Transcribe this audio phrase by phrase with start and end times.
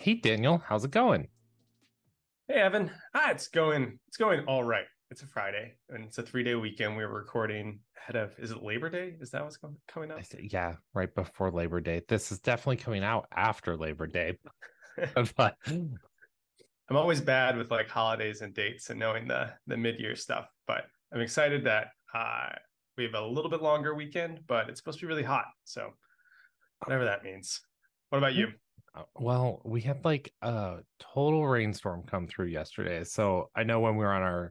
[0.00, 1.28] Hey Daniel, how's it going?
[2.48, 4.86] Hey Evan, ah, it's going it's going all right.
[5.10, 6.96] It's a Friday and it's a three day weekend.
[6.96, 9.16] We're recording ahead of is it Labor Day?
[9.20, 10.20] Is that what's coming up?
[10.40, 12.00] Yeah, right before Labor Day.
[12.08, 14.38] This is definitely coming out after Labor Day.
[15.36, 15.98] but I'm
[16.96, 20.46] always bad with like holidays and dates and knowing the the mid year stuff.
[20.66, 22.48] But I'm excited that uh,
[22.96, 25.48] we have a little bit longer weekend, but it's supposed to be really hot.
[25.64, 25.90] So
[26.86, 27.60] whatever that means.
[28.08, 28.48] What about you?
[28.94, 33.04] Uh, well, we had like a total rainstorm come through yesterday.
[33.04, 34.50] So I know when we were on our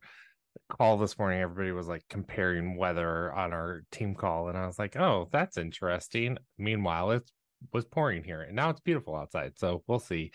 [0.70, 4.50] call this morning, everybody was like comparing weather on our team call.
[4.50, 6.38] And I was like, oh, that's interesting.
[6.58, 7.32] Meanwhile, it
[7.74, 9.58] was pouring here and now it's beautiful outside.
[9.58, 10.32] So we'll see.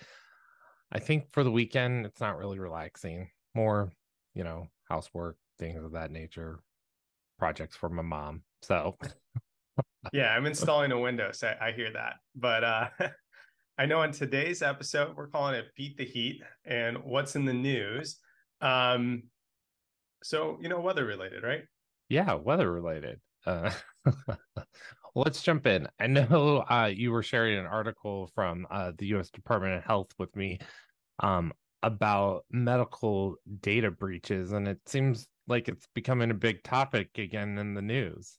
[0.92, 3.30] I think for the weekend, it's not really relaxing.
[3.55, 3.91] More,
[4.34, 6.60] you know, housework, things of that nature,
[7.38, 8.42] projects for my mom.
[8.62, 8.97] So
[10.12, 12.16] yeah, I'm installing a window, so I hear that.
[12.34, 12.88] But uh
[13.77, 17.53] I know in today's episode, we're calling it Beat the Heat and what's in the
[17.53, 18.19] news.
[18.61, 19.25] Um,
[20.22, 21.62] so, you know, weather related, right?
[22.08, 23.20] Yeah, weather related.
[23.44, 23.72] Uh,
[25.16, 25.89] let's jump in.
[25.98, 29.31] I know uh, you were sharing an article from uh, the U.S.
[29.31, 30.61] Department of Health with me
[31.19, 37.59] um, about medical data breaches, and it seems like it's becoming a big topic again
[37.59, 38.38] in the news.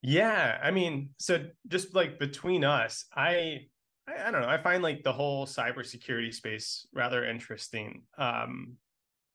[0.00, 3.66] Yeah, I mean, so just like between us, I
[4.08, 4.48] I, I don't know.
[4.48, 8.02] I find like the whole cybersecurity space rather interesting.
[8.16, 8.76] Um,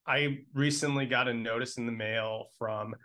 [0.05, 2.95] I recently got a notice in the mail from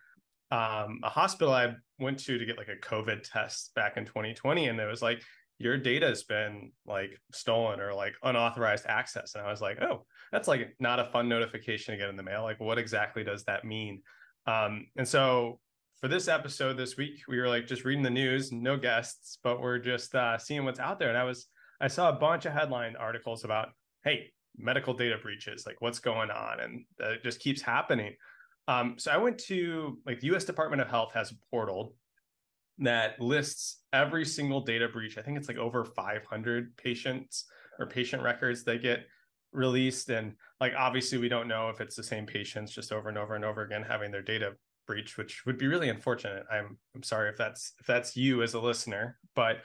[0.50, 4.68] um, a hospital I went to to get like a COVID test back in 2020,
[4.68, 5.22] and it was like
[5.58, 10.06] your data has been like stolen or like unauthorized access, and I was like, oh,
[10.32, 12.42] that's like not a fun notification to get in the mail.
[12.42, 14.02] Like, what exactly does that mean?
[14.46, 15.60] Um, and so
[16.00, 19.60] for this episode this week, we were like just reading the news, no guests, but
[19.60, 21.46] we're just uh, seeing what's out there, and I was
[21.80, 23.68] I saw a bunch of headline articles about,
[24.04, 28.14] hey, medical data breaches, like what's going on, and it just keeps happening.
[28.66, 30.44] Um, so I went to like the U.S.
[30.44, 31.94] Department of Health has a portal
[32.78, 35.18] that lists every single data breach.
[35.18, 37.44] I think it's like over 500 patients
[37.78, 39.06] or patient records that get
[39.52, 43.18] released, and like obviously we don't know if it's the same patients just over and
[43.18, 44.52] over and over again having their data
[44.86, 46.44] breach, which would be really unfortunate.
[46.50, 49.58] I'm I'm sorry if that's if that's you as a listener, but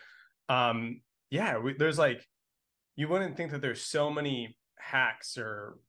[0.49, 1.01] um,
[1.33, 2.23] yeah, we, there's like
[2.95, 5.79] you wouldn't think that there's so many hacks or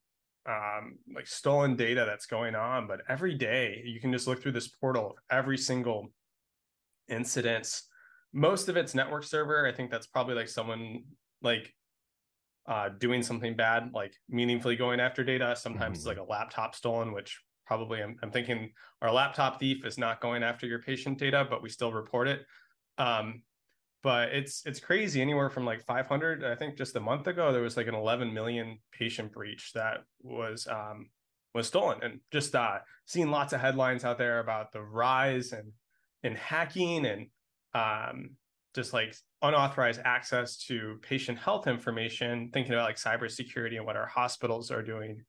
[0.49, 4.53] um, like stolen data that's going on, but every day you can just look through
[4.53, 6.11] this portal of every single
[7.09, 7.83] incidents.
[8.33, 9.67] Most of it's network server.
[9.67, 11.03] I think that's probably like someone
[11.43, 11.71] like
[12.67, 15.55] uh, doing something bad, like meaningfully going after data.
[15.55, 16.09] Sometimes mm-hmm.
[16.09, 18.71] it's like a laptop stolen, which probably I'm, I'm, thinking
[19.03, 22.41] our laptop thief is not going after your patient data, but we still report it.
[22.97, 23.43] Um,
[24.05, 27.63] but it's it's crazy anywhere from like 500 i think just a month ago there
[27.63, 31.09] was like an 11 million patient breach that was um
[31.55, 32.77] was stolen and just uh
[33.07, 35.71] seeing lots of headlines out there about the rise and
[36.21, 37.27] and hacking and
[37.73, 38.29] um
[38.75, 44.05] just like unauthorized access to patient health information thinking about like cybersecurity and what our
[44.05, 45.21] hospitals are doing.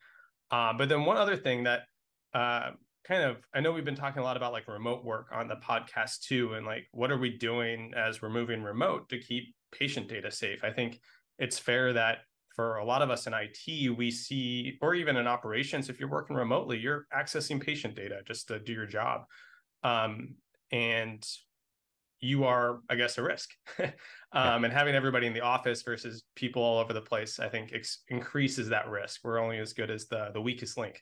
[0.51, 1.83] Uh, but then one other thing that
[2.35, 2.71] uh,
[3.07, 5.57] kind of i know we've been talking a lot about like remote work on the
[5.57, 10.09] podcast too and like what are we doing as we're moving remote to keep patient
[10.09, 10.65] data safe?
[10.65, 11.01] I think
[11.39, 12.19] it's fair that
[12.55, 16.09] for a lot of us in it we see or even in operations if you're
[16.09, 19.23] working remotely you're accessing patient data just to do your job.
[19.83, 20.37] Um,
[20.73, 21.25] and
[22.21, 23.51] you are i guess a risk.
[24.33, 24.65] Um, yeah.
[24.65, 28.03] and having everybody in the office versus people all over the place i think ex-
[28.09, 29.21] increases that risk.
[29.25, 31.01] We're only as good as the the weakest link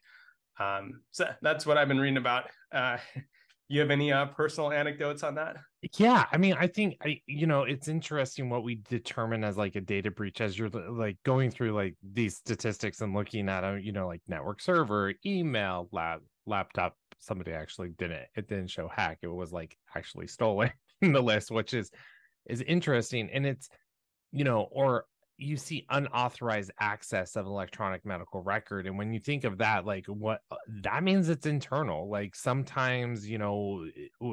[0.59, 2.45] um, so that's what I've been reading about.
[2.73, 2.99] Uh,
[3.69, 5.57] you have any uh, personal anecdotes on that?
[5.99, 9.75] Yeah, I mean, I think I, you know, it's interesting what we determine as like
[9.77, 13.75] a data breach as you're like going through like these statistics and looking at, uh,
[13.75, 16.97] you know, like network server, email, lab, laptop.
[17.19, 18.27] Somebody actually didn't.
[18.37, 19.19] It didn't show hack.
[19.23, 20.71] It was like actually stolen
[21.01, 21.91] in the list, which is
[22.47, 23.69] is interesting, and it's
[24.31, 25.07] you know, or
[25.37, 30.07] you see unauthorized access of electronic medical record and when you think of that like
[30.07, 33.85] what uh, that means it's internal like sometimes you know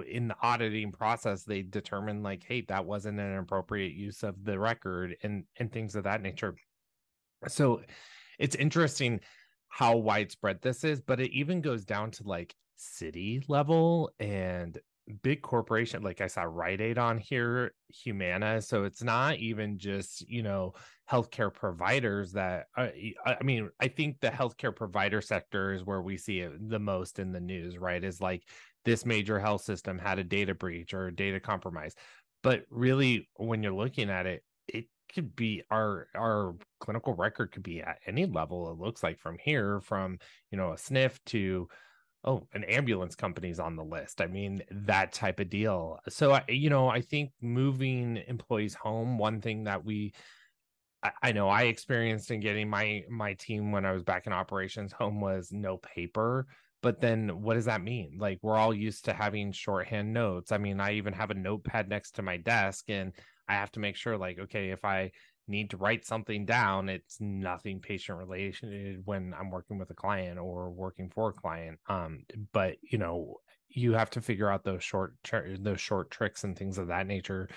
[0.07, 4.57] in the auditing process they determine like hey that wasn't an appropriate use of the
[4.57, 6.55] record and and things of that nature.
[7.47, 7.81] So
[8.37, 9.21] it's interesting
[9.69, 14.77] how widespread this is but it even goes down to like city level and
[15.21, 20.27] big corporation like i saw rite aid on here humana so it's not even just
[20.29, 20.73] you know
[21.09, 22.87] healthcare providers that uh,
[23.25, 27.19] i mean i think the healthcare provider sector is where we see it the most
[27.19, 28.43] in the news right is like
[28.85, 31.95] this major health system had a data breach or a data compromise.
[32.43, 37.63] But really when you're looking at it it could be our our clinical record could
[37.63, 40.17] be at any level it looks like from here from
[40.51, 41.67] you know a sniff to
[42.23, 44.21] oh an ambulance company's on the list.
[44.21, 45.99] I mean that type of deal.
[46.09, 50.13] So you know i think moving employees home one thing that we
[51.03, 54.33] I, I know i experienced in getting my my team when i was back in
[54.33, 56.47] operations home was no paper
[56.81, 58.17] but then what does that mean?
[58.17, 60.51] Like we're all used to having shorthand notes.
[60.51, 63.13] I mean i even have a notepad next to my desk and
[63.47, 65.11] i have to make sure like okay if i
[65.51, 70.39] need to write something down it's nothing patient related when i'm working with a client
[70.39, 73.35] or working for a client um but you know
[73.69, 75.13] you have to figure out those short
[75.59, 77.47] those short tricks and things of that nature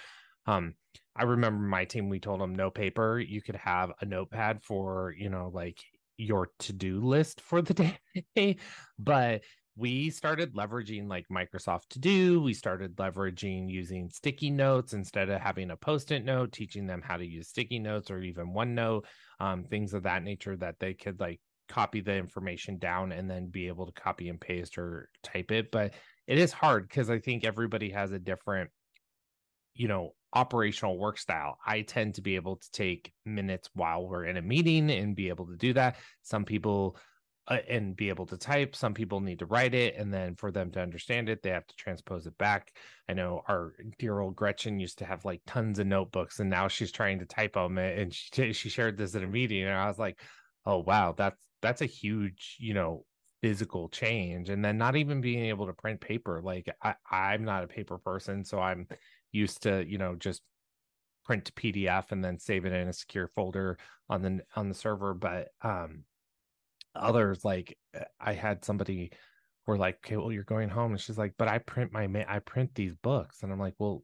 [0.46, 0.74] um
[1.16, 5.14] i remember my team we told them no paper you could have a notepad for
[5.16, 5.78] you know like
[6.16, 7.94] your to-do list for the
[8.36, 8.56] day
[8.98, 9.42] but
[9.76, 12.40] we started leveraging like Microsoft To Do.
[12.40, 17.02] We started leveraging using sticky notes instead of having a post it note, teaching them
[17.02, 19.04] how to use sticky notes or even OneNote,
[19.40, 23.48] um, things of that nature that they could like copy the information down and then
[23.48, 25.72] be able to copy and paste or type it.
[25.72, 25.94] But
[26.26, 28.70] it is hard because I think everybody has a different,
[29.74, 31.58] you know, operational work style.
[31.66, 35.28] I tend to be able to take minutes while we're in a meeting and be
[35.28, 35.96] able to do that.
[36.22, 36.96] Some people,
[37.48, 38.74] uh, and be able to type.
[38.74, 41.66] Some people need to write it, and then for them to understand it, they have
[41.66, 42.72] to transpose it back.
[43.08, 46.68] I know our dear old Gretchen used to have like tons of notebooks, and now
[46.68, 47.78] she's trying to type them.
[47.78, 50.18] And she she shared this at a meeting, and I was like,
[50.64, 53.04] "Oh wow, that's that's a huge you know
[53.42, 56.40] physical change." And then not even being able to print paper.
[56.42, 58.88] Like I I'm not a paper person, so I'm
[59.32, 60.40] used to you know just
[61.24, 64.74] print to PDF and then save it in a secure folder on the on the
[64.74, 65.14] server.
[65.14, 66.04] But um
[66.94, 69.10] others like eh, i had somebody
[69.66, 72.38] were like okay well you're going home and she's like but i print my i
[72.38, 74.02] print these books and i'm like well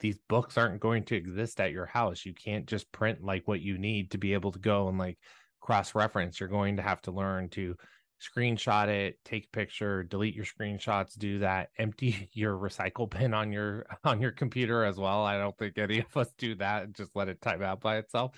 [0.00, 2.24] these books aren't going to exist at your house.
[2.24, 5.18] You can't just print like what you need to be able to go and like
[5.60, 7.74] cross reference you're going to have to learn to
[8.22, 13.50] screenshot it take a picture delete your screenshots do that empty your recycle bin on
[13.50, 15.24] your on your computer as well.
[15.24, 17.96] I don't think any of us do that and just let it type out by
[17.98, 18.32] itself.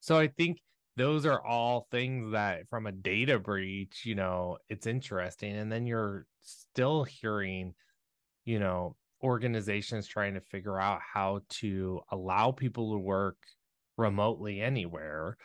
[0.00, 0.58] So i think
[0.96, 5.86] those are all things that from a data breach you know it's interesting and then
[5.86, 7.74] you're still hearing
[8.44, 13.36] you know organizations trying to figure out how to allow people to work
[13.96, 15.36] remotely anywhere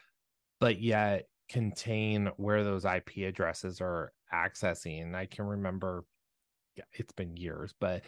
[0.59, 5.13] but yet contain where those ip addresses are accessing.
[5.13, 6.05] I can remember
[6.93, 8.03] it's been years but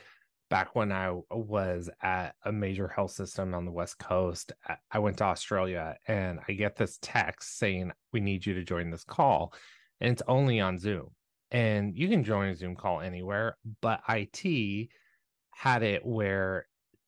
[0.54, 4.52] back when I was at a major health system on the West Coast,
[4.92, 8.92] I went to Australia and I get this text saying, We need you to join
[8.92, 9.56] this call.
[10.00, 11.08] And it's only on Zoom.
[11.50, 14.90] And you can join a Zoom call anywhere, but IT
[15.50, 16.68] had it where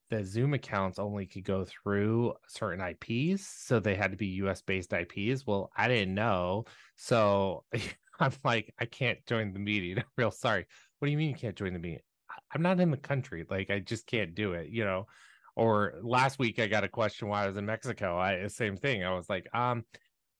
[0.10, 3.46] the Zoom accounts only could go through certain IPs.
[3.46, 5.46] So they had to be US based IPs.
[5.46, 6.66] Well, I didn't know.
[6.96, 7.64] So
[8.20, 9.98] I'm like, I can't join the meeting.
[10.00, 10.66] I'm real sorry.
[10.98, 12.02] What do you mean you can't join the meeting?
[12.54, 13.46] I'm not in the country.
[13.50, 15.08] Like I just can't do it, you know.
[15.56, 18.18] Or last week I got a question while I was in Mexico.
[18.18, 19.04] I same thing.
[19.04, 19.86] I was like, um,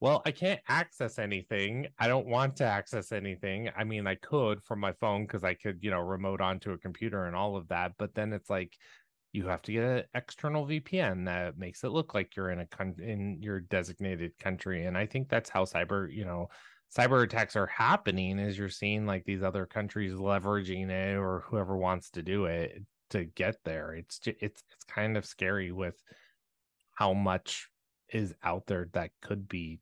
[0.00, 1.86] well, I can't access anything.
[1.98, 3.70] I don't want to access anything.
[3.76, 6.78] I mean, I could from my phone because I could, you know, remote onto a
[6.78, 7.92] computer and all of that.
[7.98, 8.74] But then it's like
[9.32, 12.66] you have to get an external VPN that makes it look like you're in a
[12.66, 14.84] con- in your designated country.
[14.84, 16.48] And I think that's how cyber, you know,
[16.94, 21.76] cyber attacks are happening as you're seeing like these other countries leveraging it or whoever
[21.76, 23.94] wants to do it to get there.
[23.94, 25.96] It's just, it's it's kind of scary with
[26.94, 27.68] how much
[28.10, 29.80] is out there that could be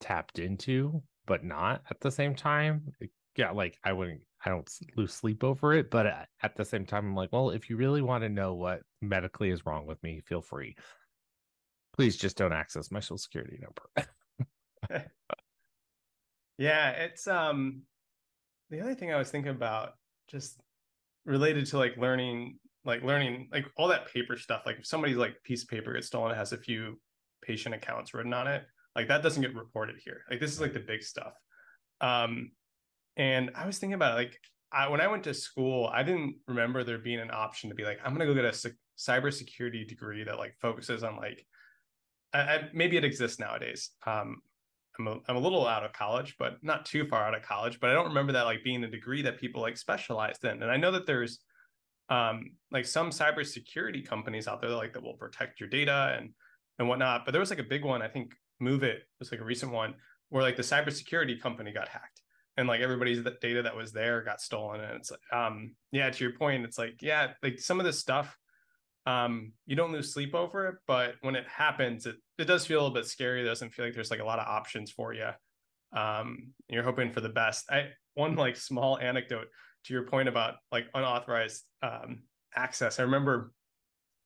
[0.00, 2.92] tapped into but not at the same time.
[3.36, 6.84] Yeah like i wouldn't i don't lose sleep over it but uh, at the same
[6.84, 10.02] time i'm like well if you really want to know what medically is wrong with
[10.02, 10.74] me feel free.
[11.96, 14.10] Please just don't access my social security number
[16.60, 17.82] Yeah, it's um
[18.68, 19.94] the other thing I was thinking about
[20.28, 20.60] just
[21.24, 25.42] related to like learning like learning like all that paper stuff like if somebody's like
[25.42, 26.98] piece of paper gets stolen it has a few
[27.42, 28.62] patient accounts written on it
[28.94, 30.22] like that doesn't get reported here.
[30.30, 31.32] Like this is like the big stuff.
[32.00, 32.52] Um
[33.16, 34.38] and i was thinking about like
[34.72, 37.84] I, when i went to school i didn't remember there being an option to be
[37.84, 41.44] like i'm gonna go get a cybersecurity degree that like focuses on like
[42.32, 44.42] I, I, maybe it exists nowadays um
[44.98, 47.80] I'm a, I'm a little out of college, but not too far out of college.
[47.80, 50.62] But I don't remember that like being a degree that people like specialized in.
[50.62, 51.40] And I know that there's
[52.08, 56.30] um, like some cybersecurity companies out there that, like that will protect your data and
[56.78, 57.24] and whatnot.
[57.24, 58.02] But there was like a big one.
[58.02, 59.94] I think MOVEit was like a recent one
[60.28, 62.20] where like the cybersecurity company got hacked
[62.56, 64.80] and like everybody's data that was there got stolen.
[64.80, 67.98] And it's like, um, yeah, to your point, it's like yeah, like some of this
[67.98, 68.36] stuff
[69.06, 72.80] um, you don't lose sleep over it, but when it happens, it, it does feel
[72.80, 73.42] a little bit scary.
[73.42, 75.28] It doesn't feel like there's like a lot of options for you.
[75.96, 77.70] Um, you're hoping for the best.
[77.70, 79.48] I one like small anecdote
[79.84, 82.98] to your point about like unauthorized um, access.
[82.98, 83.52] I remember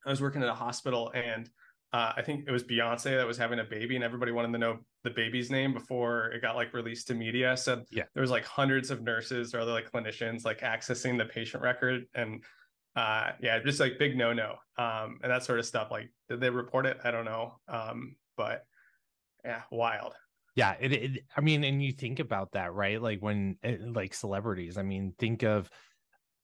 [0.04, 1.48] I was working at a hospital and
[1.94, 4.58] uh, I think it was Beyonce that was having a baby, and everybody wanted to
[4.58, 7.56] know the baby's name before it got like released to media.
[7.56, 8.02] So yeah.
[8.14, 12.06] there was like hundreds of nurses or other like clinicians like accessing the patient record,
[12.16, 12.42] and
[12.96, 15.90] uh, yeah, just like big no no, um, and that sort of stuff.
[15.90, 16.98] Like, did they report it?
[17.04, 18.64] I don't know, um, but
[19.44, 20.14] yeah, wild.
[20.56, 21.24] Yeah, it, it.
[21.36, 23.02] I mean, and you think about that, right?
[23.02, 24.78] Like when, eh, like celebrities.
[24.78, 25.68] I mean, think of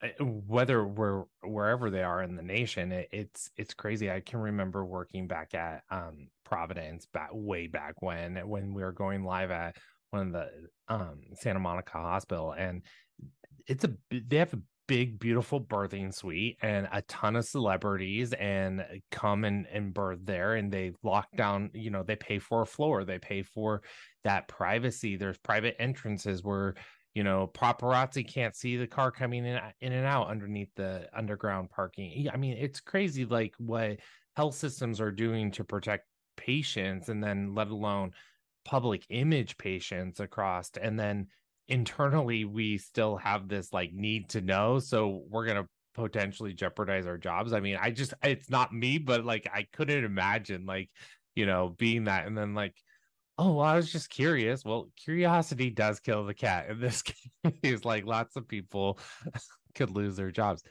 [0.02, 4.40] uh, whether we're wherever they are in the nation it, it's it's crazy i can
[4.40, 9.50] remember working back at um providence back way back when when we were going live
[9.50, 9.76] at
[10.08, 10.48] one of the
[10.88, 12.82] um santa monica hospital and
[13.66, 18.80] it's a they have a big beautiful birthing suite and a ton of celebrities and
[18.80, 22.62] uh, come and, and birth there and they lock down you know they pay for
[22.62, 23.82] a floor they pay for
[24.24, 25.16] that privacy.
[25.16, 26.74] There's private entrances where
[27.14, 31.08] you know paparazzi can't see the car coming in uh, in and out underneath the
[31.14, 32.28] underground parking.
[32.32, 33.98] I mean it's crazy like what
[34.36, 36.06] health systems are doing to protect
[36.36, 38.12] patients and then let alone
[38.64, 41.26] public image patients across and then
[41.70, 47.06] internally we still have this like need to know so we're going to potentially jeopardize
[47.06, 47.52] our jobs.
[47.52, 50.90] I mean i just it's not me but like i couldn't imagine like
[51.34, 52.74] you know being that and then like
[53.38, 54.64] oh well, i was just curious.
[54.64, 57.02] Well curiosity does kill the cat in this
[57.62, 58.98] case like lots of people
[59.74, 60.62] could lose their jobs.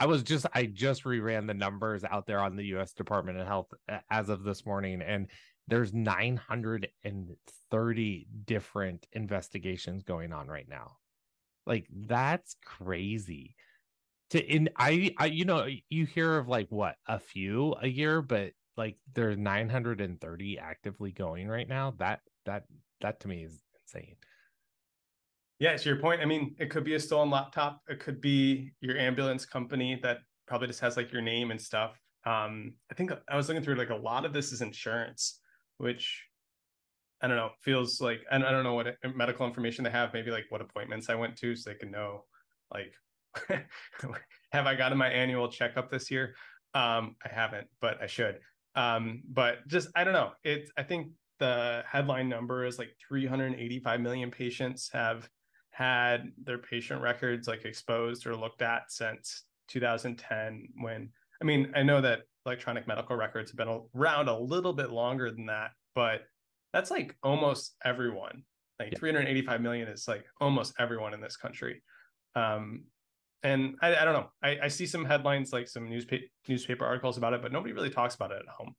[0.00, 3.46] I was just i just reran the numbers out there on the us department of
[3.46, 3.72] health
[4.10, 5.28] as of this morning and
[5.68, 10.96] there's 930 different investigations going on right now.
[11.66, 13.54] Like that's crazy.
[14.30, 18.22] To in I, I you know you hear of like what a few a year
[18.22, 21.94] but like there's 930 actively going right now.
[21.98, 22.64] That that
[23.00, 24.16] that to me is insane.
[25.58, 27.82] Yeah to your point i mean it could be a stolen laptop.
[27.88, 32.00] It could be your ambulance company that probably just has like your name and stuff.
[32.24, 35.40] Um i think i was looking through like a lot of this is insurance
[35.78, 36.24] which
[37.22, 40.44] i don't know feels like i don't know what medical information they have maybe like
[40.50, 42.24] what appointments i went to so they can know
[42.72, 42.92] like
[44.52, 46.34] have i gotten my annual checkup this year
[46.74, 48.38] um i haven't but i should
[48.78, 50.30] um, but just I don't know.
[50.44, 51.08] It's I think
[51.40, 55.28] the headline number is like 385 million patients have
[55.70, 61.10] had their patient records like exposed or looked at since 2010 when
[61.42, 65.30] I mean, I know that electronic medical records have been around a little bit longer
[65.30, 66.22] than that, but
[66.72, 68.42] that's like almost everyone.
[68.78, 68.98] Like yeah.
[68.98, 71.82] 385 million is like almost everyone in this country.
[72.34, 72.84] Um,
[73.42, 74.30] and I, I don't know.
[74.42, 77.90] I, I, see some headlines, like some newspaper newspaper articles about it, but nobody really
[77.90, 78.74] talks about it at home.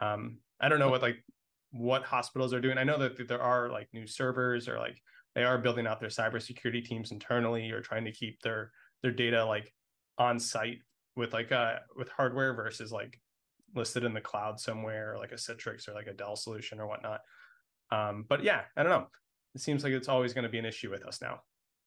[0.00, 1.24] Um, I don't know what like
[1.70, 2.78] what hospitals are doing.
[2.78, 5.00] I know that there are like new servers or like
[5.34, 8.70] they are building out their cybersecurity teams internally or trying to keep their
[9.02, 9.72] their data like
[10.18, 10.78] on site
[11.16, 13.20] with like uh with hardware versus like
[13.74, 16.86] listed in the cloud somewhere or like a Citrix or like a Dell solution or
[16.86, 17.20] whatnot.
[17.90, 19.06] Um, but yeah, I don't know.
[19.54, 21.40] It seems like it's always going to be an issue with us now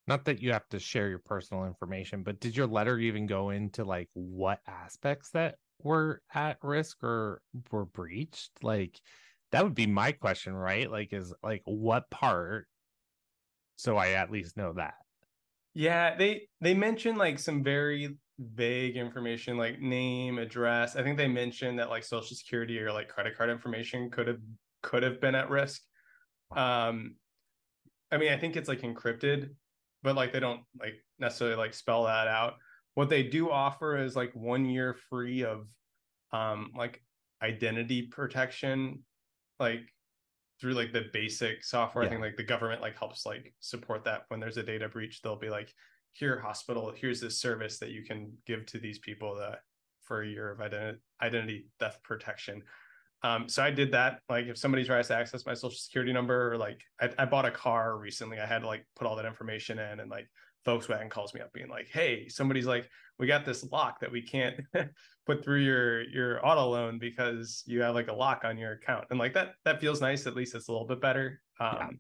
[0.10, 3.52] not that you have to share your personal information, but did your letter even go
[3.52, 8.50] into like what aspects that were at risk or were breached?
[8.64, 9.00] Like
[9.52, 10.90] that would be my question, right?
[10.90, 12.68] Like is like what part
[13.76, 14.96] so I at least know that.
[15.76, 20.96] Yeah, they they mentioned like some very vague information like name, address.
[20.96, 24.40] I think they mentioned that like social security or like credit card information could have
[24.82, 25.82] could have been at risk.
[26.56, 27.16] Um
[28.12, 29.50] I mean, I think it's like encrypted,
[30.02, 32.54] but like they don't like necessarily like spell that out.
[32.96, 35.68] What they do offer is like one year free of
[36.32, 37.02] um like
[37.44, 39.04] identity protection,
[39.60, 39.82] like
[40.60, 42.04] through like the basic software.
[42.04, 42.10] Yeah.
[42.10, 45.22] I think like the government like helps like support that when there's a data breach,
[45.22, 45.74] they'll be like,
[46.14, 49.60] here hospital, here's this service that you can give to these people that
[50.04, 52.64] for your identity identity theft protection.
[53.22, 54.22] Um, so I did that.
[54.30, 57.46] Like if somebody tries to access my social security number, or like I, I, bought
[57.46, 60.28] a car recently, I had to like put all that information in, and like
[60.66, 64.22] Volkswagen calls me up being like, "Hey, somebody's like, we got this lock that we
[64.22, 64.60] can't
[65.26, 69.06] put through your your auto loan because you have like a lock on your account,"
[69.10, 70.26] and like that that feels nice.
[70.26, 71.42] At least it's a little bit better.
[71.60, 72.00] Um,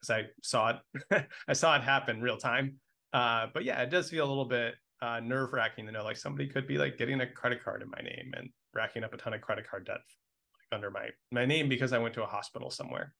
[0.00, 0.78] because I saw
[1.10, 2.76] it, I saw it happen real time.
[3.12, 6.16] Uh, but yeah, it does feel a little bit uh, nerve wracking to know like
[6.16, 9.16] somebody could be like getting a credit card in my name and racking up a
[9.16, 12.26] ton of credit card debt like, under my my name because I went to a
[12.26, 13.12] hospital somewhere.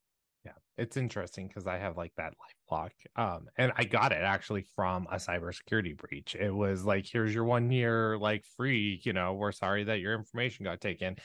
[0.45, 4.23] yeah it's interesting because i have like that life lock um and i got it
[4.23, 6.37] actually from a cybersecurity breach.
[6.39, 10.15] It was like here's your one year like free you know we're sorry that your
[10.15, 11.17] information got taken.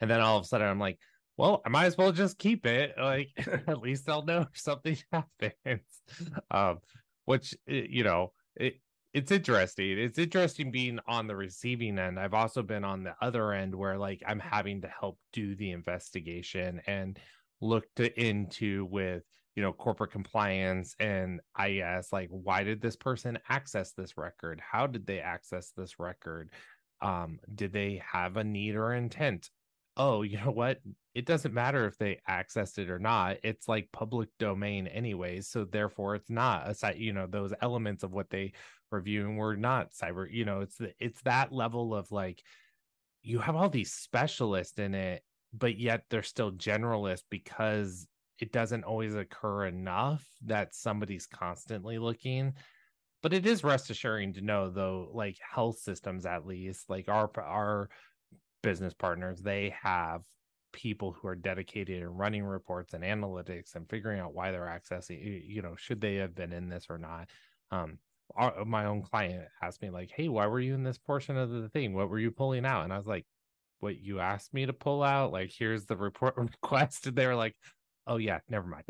[0.00, 0.98] And then all of a sudden i'm like
[1.36, 3.28] well i might as well just keep it like
[3.66, 6.02] at least i'll know if something happens.
[6.50, 6.78] Um
[7.26, 8.80] which you know it
[9.16, 9.98] it's interesting.
[9.98, 12.20] It's interesting being on the receiving end.
[12.20, 15.70] I've also been on the other end where like I'm having to help do the
[15.70, 17.18] investigation and
[17.62, 19.22] look to, into with
[19.54, 24.60] you know corporate compliance and IS like why did this person access this record?
[24.60, 26.50] How did they access this record?
[27.00, 29.50] Um, did they have a need or intent?
[29.96, 30.80] Oh, you know what?
[31.16, 33.38] It doesn't matter if they accessed it or not.
[33.42, 38.02] It's like public domain anyways, so therefore it's not a site you know those elements
[38.02, 38.52] of what they
[38.90, 42.42] reviewing were not cyber you know it's the, it's that level of like
[43.22, 48.06] you have all these specialists in it but yet they're still generalists because
[48.38, 52.52] it doesn't always occur enough that somebody's constantly looking
[53.22, 57.30] but it is rest assuring to know though like health systems at least like our
[57.38, 57.88] our
[58.62, 60.22] business partners they have
[60.76, 65.42] people who are dedicated in running reports and analytics and figuring out why they're accessing
[65.48, 67.30] you know should they have been in this or not
[67.70, 67.98] um
[68.34, 71.50] our, my own client asked me like, "Hey, why were you in this portion of
[71.50, 71.94] the thing?
[71.94, 73.26] What were you pulling out?" And I was like,
[73.80, 75.32] "What you asked me to pull out?
[75.32, 77.56] Like, here's the report request." And they were like,
[78.06, 78.84] "Oh yeah, never mind."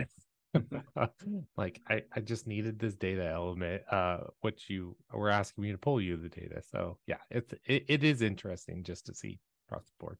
[1.56, 5.76] like I, I just needed this data element uh what you were asking me to
[5.76, 9.38] pull you the data so yeah it's it, it is interesting just to see
[9.68, 10.16] across the board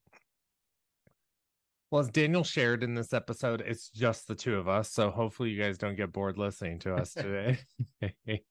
[1.97, 5.49] well as daniel shared in this episode it's just the two of us so hopefully
[5.49, 7.59] you guys don't get bored listening to us today.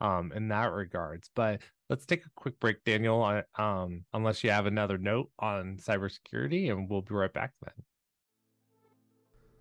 [0.00, 4.64] Um in that regards but let's take a quick break daniel um unless you have
[4.64, 7.72] another note on cybersecurity and we'll be right back then.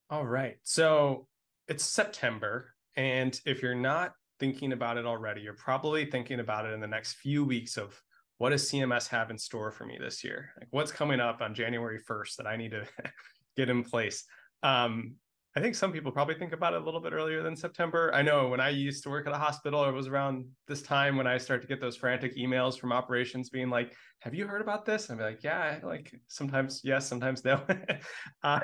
[0.09, 0.57] All right.
[0.63, 1.27] So
[1.67, 2.73] it's September.
[2.95, 6.87] And if you're not thinking about it already, you're probably thinking about it in the
[6.87, 8.01] next few weeks of
[8.37, 10.49] what does CMS have in store for me this year?
[10.59, 12.87] Like what's coming up on January 1st that I need to
[13.55, 14.25] get in place?
[14.63, 15.15] Um,
[15.55, 18.09] I think some people probably think about it a little bit earlier than September.
[18.13, 21.17] I know when I used to work at a hospital, it was around this time
[21.17, 24.61] when I started to get those frantic emails from operations being like, "Have you heard
[24.61, 27.61] about this?" I'd be like, "Yeah." Like sometimes yes, sometimes no.
[28.43, 28.61] uh,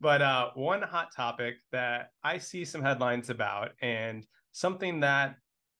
[0.00, 5.36] but uh, one hot topic that I see some headlines about, and something that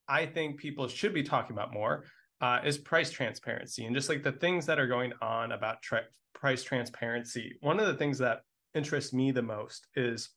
[0.09, 2.04] I think people should be talking about more,
[2.40, 6.06] uh, is price transparency and just like the things that are going on about tra-
[6.35, 7.54] price transparency.
[7.61, 8.40] One of the things that
[8.74, 10.30] interests me the most is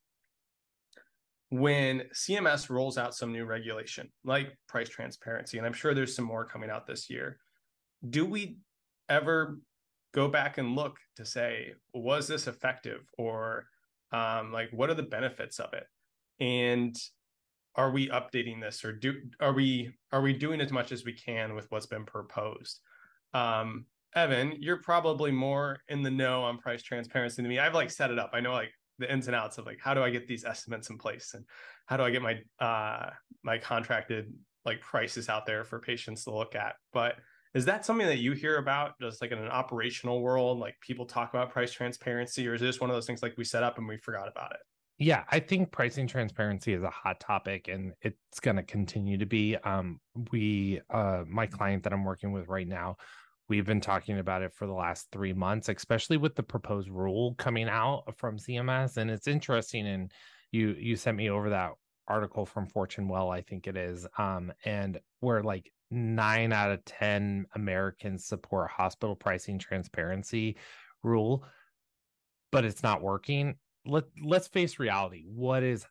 [1.49, 6.25] when CMS rolls out some new regulation like price transparency, and I'm sure there's some
[6.25, 7.37] more coming out this year.
[8.09, 8.57] Do we
[9.07, 9.59] ever
[10.13, 13.65] go back and look to say, was this effective or
[14.13, 15.85] um, like what are the benefits of it?
[16.39, 16.95] And
[17.75, 21.13] are we updating this or do are we are we doing as much as we
[21.13, 22.79] can with what's been proposed?
[23.33, 27.57] Um evan you're probably more in the know on price transparency than me.
[27.57, 28.29] I've like set it up.
[28.33, 30.91] I know like the ins and outs of like how do i get these estimates
[30.91, 31.43] in place and
[31.87, 33.09] how do i get my uh
[33.43, 34.31] my contracted
[34.65, 36.75] like prices out there for patients to look at?
[36.91, 37.15] But
[37.53, 41.05] is that something that you hear about just like in an operational world like people
[41.05, 43.77] talk about price transparency or is this one of those things like we set up
[43.77, 44.59] and we forgot about it
[44.99, 49.25] yeah, I think pricing transparency is a hot topic and it's going to continue to
[49.25, 49.57] be.
[49.57, 49.99] Um,
[50.31, 52.97] we, uh, my client that I'm working with right now,
[53.49, 57.33] we've been talking about it for the last three months, especially with the proposed rule
[57.35, 58.97] coming out from CMS.
[58.97, 59.87] And it's interesting.
[59.87, 60.11] And
[60.51, 61.71] you, you sent me over that
[62.07, 64.05] article from Fortune Well, I think it is.
[64.17, 70.57] Um, and where like nine out of 10 Americans support hospital pricing transparency
[71.03, 71.45] rule,
[72.51, 73.55] but it's not working.
[73.85, 75.23] Let, let's face reality.
[75.25, 75.85] What is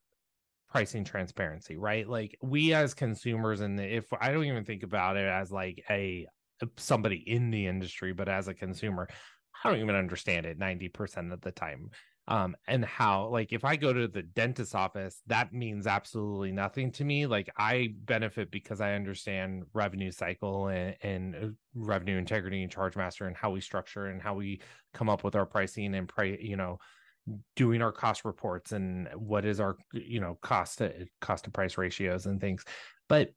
[0.70, 2.08] pricing transparency, right?
[2.08, 6.26] Like we as consumers, and if I don't even think about it as like a
[6.76, 9.08] somebody in the industry, but as a consumer,
[9.62, 11.90] I don't even understand it 90% of the time
[12.28, 16.92] um and how like if i go to the dentist office that means absolutely nothing
[16.92, 22.62] to me like i benefit because i understand revenue cycle and, and uh, revenue integrity
[22.62, 24.60] and charge master and how we structure and how we
[24.94, 26.78] come up with our pricing and pray you know
[27.56, 31.78] doing our cost reports and what is our you know cost to cost to price
[31.78, 32.64] ratios and things.
[33.08, 33.32] But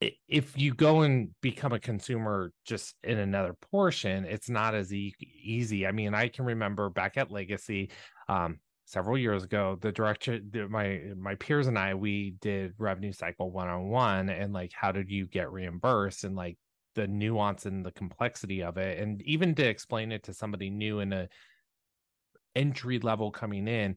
[0.00, 5.14] if you go and become a consumer just in another portion, it's not as e-
[5.42, 5.86] easy.
[5.86, 7.90] I mean, I can remember back at Legacy
[8.28, 13.12] um, several years ago, the director, the, my my peers and I, we did revenue
[13.12, 16.58] cycle one on one, and like, how did you get reimbursed, and like
[16.94, 21.00] the nuance and the complexity of it, and even to explain it to somebody new
[21.00, 21.28] in a
[22.54, 23.96] entry level coming in.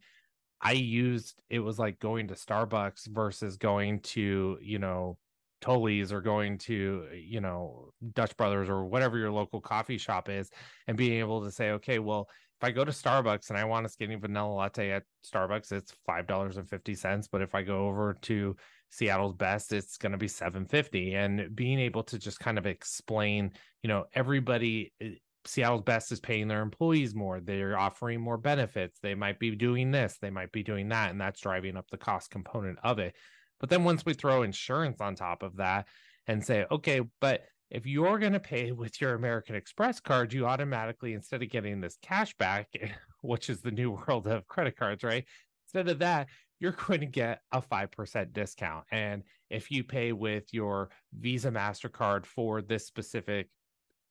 [0.62, 5.17] I used it was like going to Starbucks versus going to, you know,
[5.62, 10.50] Tully's or going to, you know, Dutch Brothers or whatever your local coffee shop is
[10.88, 13.86] and being able to say, okay, well, if I go to Starbucks and I want
[13.86, 17.30] a skinny vanilla latte at Starbucks, it's five dollars and fifty cents.
[17.30, 18.56] But if I go over to
[18.89, 21.15] Seattle's Best, it's going to be seven fifty.
[21.15, 25.12] And being able to just kind of explain, you know, everybody, eh,
[25.45, 27.39] Seattle's Best is paying their employees more.
[27.39, 29.00] They're offering more benefits.
[29.00, 30.17] They might be doing this.
[30.22, 33.15] They might be doing that, and that's driving up the cost component of it.
[33.60, 35.88] But then once we throw insurance on top of that
[36.28, 40.45] and say, okay, but if you're going to pay with your American Express card, you
[40.45, 42.67] automatically, instead of getting this cash back,
[43.22, 45.26] which is the new world of credit cards, right?
[45.65, 46.28] Instead of that,
[46.60, 48.86] you're going to get a 5% discount.
[48.91, 53.48] And if you pay with your Visa MasterCard for this specific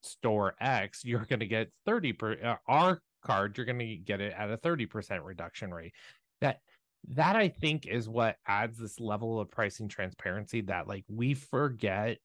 [0.02, 4.20] store X, you're going to get 30 per uh, our card, you're going to get
[4.20, 5.92] it at a 30% reduction rate.
[6.40, 6.60] That
[7.08, 12.18] that I think is what adds this level of pricing transparency that like we forget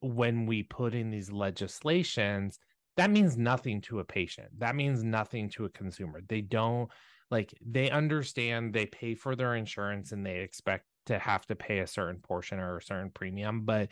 [0.00, 2.58] when we put in these legislations
[2.96, 4.48] that means nothing to a patient.
[4.58, 6.20] That means nothing to a consumer.
[6.28, 6.90] They don't
[7.30, 11.78] like they understand they pay for their insurance and they expect to have to pay
[11.78, 13.88] a certain portion or a certain premium but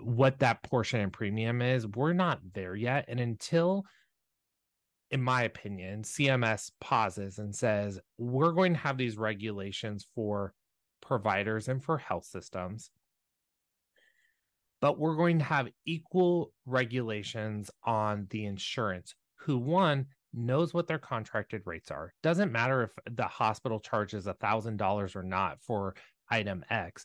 [0.00, 3.06] what that portion and premium is we're not there yet.
[3.08, 3.84] And until
[5.10, 10.54] in my opinion, CMS pauses and says, we're going to have these regulations for
[11.00, 12.90] providers and for health systems,
[14.80, 20.98] but we're going to have equal regulations on the insurance, who one knows what their
[20.98, 22.14] contracted rates are.
[22.22, 25.96] Doesn't matter if the hospital charges a $1,000 or not for
[26.30, 27.04] item X,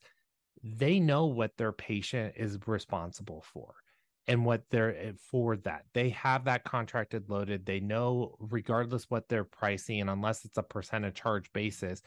[0.63, 3.73] they know what their patient is responsible for
[4.27, 5.85] and what they're eh, for that.
[5.93, 7.65] They have that contracted loaded.
[7.65, 12.01] They know regardless what they're pricing, and unless it's a percent of charge basis,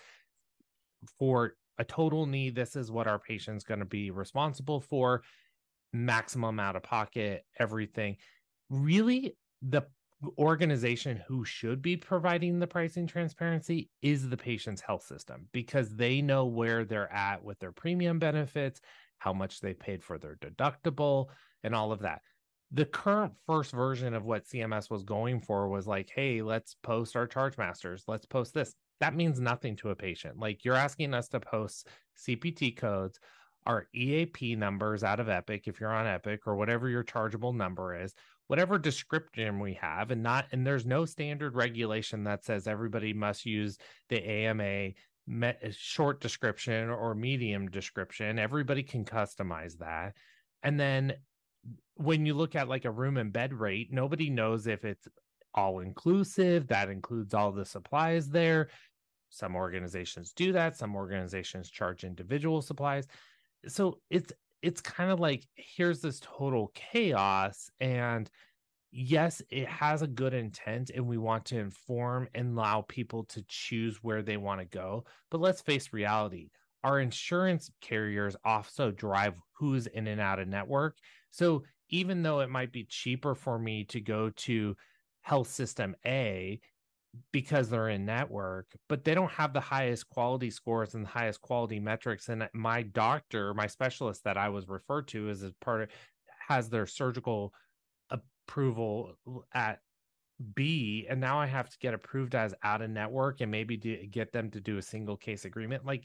[1.18, 5.22] for a total knee, this is what our patient's going to be responsible for,
[5.92, 8.16] maximum out of pocket, everything.
[8.68, 9.82] Really, the
[10.36, 16.20] organization who should be providing the pricing transparency is the patient's health system because they
[16.20, 18.80] know where they're at with their premium benefits,
[19.18, 21.26] how much they paid for their deductible,
[21.62, 22.22] and all of that.
[22.72, 27.16] The current first version of what CMS was going for was like, hey, let's post
[27.16, 28.04] our charge masters.
[28.06, 28.74] Let's post this.
[29.00, 30.38] That means nothing to a patient.
[30.38, 33.18] Like you're asking us to post CPT codes,
[33.64, 37.98] our EAP numbers out of Epic, if you're on Epic or whatever your chargeable number
[37.98, 38.14] is,
[38.48, 43.46] whatever description we have, and not, and there's no standard regulation that says everybody must
[43.46, 43.78] use
[44.08, 44.90] the AMA
[45.30, 48.38] Eh, short description or medium description.
[48.38, 50.14] Everybody can customize that.
[50.62, 51.14] And then
[51.94, 55.06] when you look at like a room and bed rate, nobody knows if it's
[55.54, 58.68] all inclusive, that includes all the supplies there.
[59.30, 63.06] Some organizations do that, some organizations charge individual supplies.
[63.66, 68.30] So it's it's kind of like here's this total chaos and
[68.90, 73.44] yes, it has a good intent and we want to inform and allow people to
[73.48, 76.50] choose where they want to go, but let's face reality.
[76.84, 80.96] Our insurance carriers also drive who's in and out of network.
[81.30, 84.76] So even though it might be cheaper for me to go to
[85.22, 86.60] health system A
[87.32, 91.40] because they're in network, but they don't have the highest quality scores and the highest
[91.40, 92.28] quality metrics.
[92.28, 95.88] And my doctor, my specialist that I was referred to as a part of
[96.48, 97.52] has their surgical
[98.48, 99.12] approval
[99.52, 99.80] at
[100.54, 103.76] B, and now I have to get approved as out of network and maybe
[104.10, 105.84] get them to do a single case agreement.
[105.84, 106.04] Like,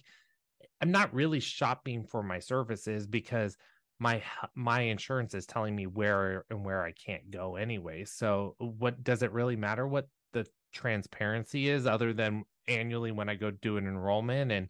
[0.81, 3.57] I'm not really shopping for my services because
[3.99, 4.21] my
[4.55, 8.05] my insurance is telling me where and where I can't go anyway.
[8.05, 13.35] So what does it really matter what the transparency is other than annually when I
[13.35, 14.67] go do an enrollment and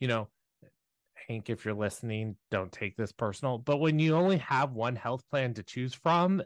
[0.00, 0.28] you know
[1.28, 5.22] Hank if you're listening don't take this personal but when you only have one health
[5.28, 6.40] plan to choose from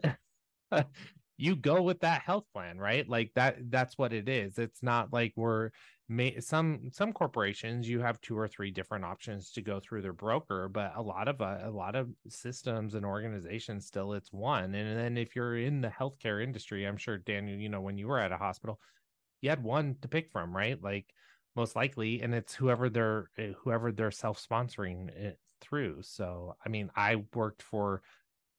[1.37, 3.07] you go with that health plan right?
[3.07, 4.57] Like that that's what it is.
[4.57, 5.71] It's not like we're
[6.09, 10.11] may some some corporations you have two or three different options to go through their
[10.11, 14.75] broker but a lot of uh, a lot of systems and organizations still it's one.
[14.75, 18.07] And then if you're in the healthcare industry i'm sure daniel you know when you
[18.07, 18.79] were at a hospital
[19.41, 20.81] you had one to pick from right?
[20.81, 21.13] Like
[21.55, 26.01] most likely and it's whoever they're eh, whoever they're self-sponsoring it through.
[26.01, 28.01] So i mean i worked for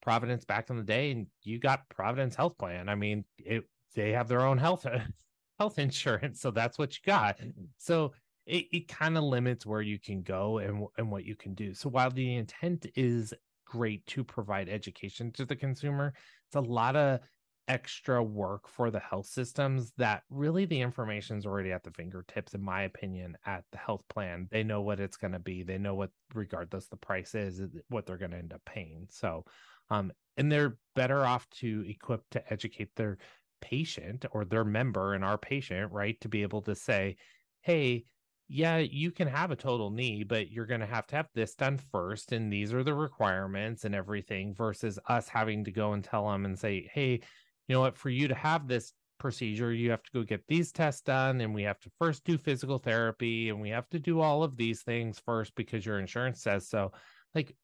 [0.03, 3.63] providence back in the day and you got providence health plan i mean it
[3.95, 4.85] they have their own health
[5.59, 6.41] health insurance.
[6.41, 7.39] So that's what you got.
[7.77, 8.13] So
[8.45, 11.73] it, it kind of limits where you can go and, and what you can do.
[11.73, 13.33] So while the intent is
[13.65, 16.13] great to provide education to the consumer,
[16.47, 17.19] it's a lot of
[17.67, 22.53] extra work for the health systems that really the information is already at the fingertips
[22.53, 25.77] in my opinion at the health plan they know what it's going to be they
[25.77, 29.45] know what regardless the price is what they're going to end up paying so
[29.89, 33.17] um and they're better off to equip to educate their
[33.63, 37.15] patient or their member and our patient, right, to be able to say,
[37.61, 38.03] hey,
[38.49, 41.55] yeah, you can have a total knee, but you're going to have to have this
[41.55, 42.33] done first.
[42.33, 46.43] And these are the requirements and everything versus us having to go and tell them
[46.43, 47.21] and say, hey,
[47.67, 50.71] you know what, for you to have this procedure, you have to go get these
[50.71, 51.41] tests done.
[51.41, 54.57] And we have to first do physical therapy and we have to do all of
[54.57, 56.91] these things first because your insurance says so.
[57.33, 57.55] Like,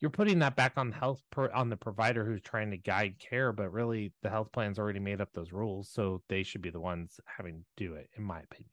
[0.00, 1.22] you're putting that back on the health
[1.54, 5.20] on the provider who's trying to guide care but really the health plan's already made
[5.20, 8.40] up those rules so they should be the ones having to do it in my
[8.40, 8.70] opinion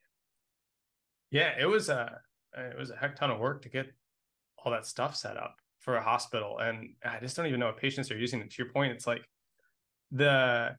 [1.31, 2.19] yeah it was a
[2.57, 3.87] it was a heck ton of work to get
[4.57, 7.77] all that stuff set up for a hospital and i just don't even know what
[7.77, 9.23] patients are using it to your point it's like
[10.13, 10.75] the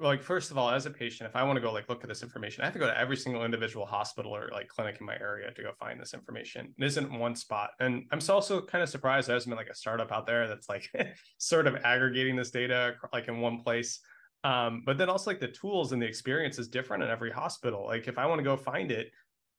[0.00, 2.08] like first of all as a patient if i want to go like look at
[2.08, 5.06] this information i have to go to every single individual hospital or like clinic in
[5.06, 6.74] my area to go find this information.
[6.78, 7.70] It isn't one spot.
[7.80, 10.68] And i'm also kind of surprised there hasn't been like a startup out there that's
[10.68, 10.90] like
[11.38, 14.00] sort of aggregating this data like in one place.
[14.42, 17.84] Um, but then also like the tools and the experience is different in every hospital.
[17.84, 19.10] Like if i want to go find it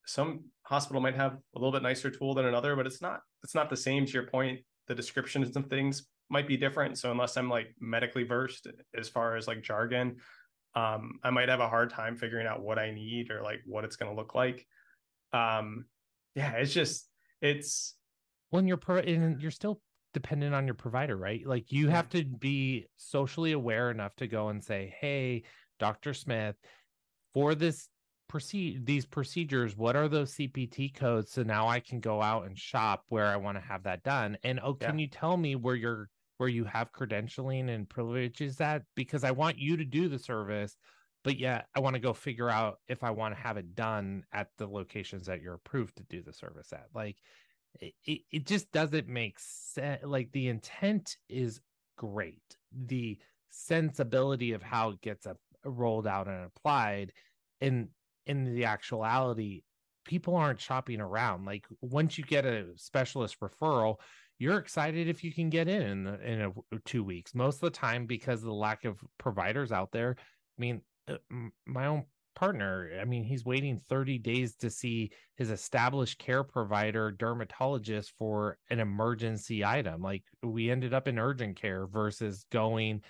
[0.07, 3.53] some hospital might have a little bit nicer tool than another but it's not it's
[3.53, 4.59] not the same to your point.
[4.87, 6.97] The descriptions of things might be different.
[6.97, 8.67] So unless I'm like medically versed
[8.97, 10.17] as far as like jargon,
[10.75, 13.83] um, I might have a hard time figuring out what I need or like what
[13.83, 14.65] it's going to look like.
[15.33, 15.85] Um,
[16.35, 17.07] yeah, it's just
[17.41, 17.95] it's
[18.49, 19.81] when you're pro and you're still
[20.13, 21.45] dependent on your provider, right?
[21.45, 25.43] Like you have to be socially aware enough to go and say, "Hey,
[25.79, 26.13] Dr.
[26.13, 26.55] Smith,
[27.33, 27.89] for this
[28.27, 32.57] proceed these procedures what are those cpt codes so now i can go out and
[32.57, 35.01] shop where i want to have that done and oh can yeah.
[35.01, 36.07] you tell me where your
[36.41, 40.75] where you have credentialing and privileges that because I want you to do the service,
[41.23, 44.23] but yeah, I want to go figure out if I want to have it done
[44.33, 46.87] at the locations that you're approved to do the service at.
[46.95, 47.17] Like
[47.79, 50.01] it, it just doesn't make sense.
[50.03, 51.61] Like the intent is
[51.95, 52.57] great.
[52.87, 53.19] The
[53.51, 57.13] sensibility of how it gets a, rolled out and applied
[57.59, 57.89] in
[58.25, 59.61] in the actuality
[60.05, 63.97] people aren't shopping around like once you get a specialist referral
[64.41, 67.35] you're excited if you can get in in, the, in a, two weeks.
[67.35, 70.15] Most of the time, because of the lack of providers out there.
[70.17, 71.17] I mean, uh,
[71.67, 77.11] my own partner, I mean, he's waiting 30 days to see his established care provider
[77.11, 80.01] dermatologist for an emergency item.
[80.01, 83.01] Like we ended up in urgent care versus going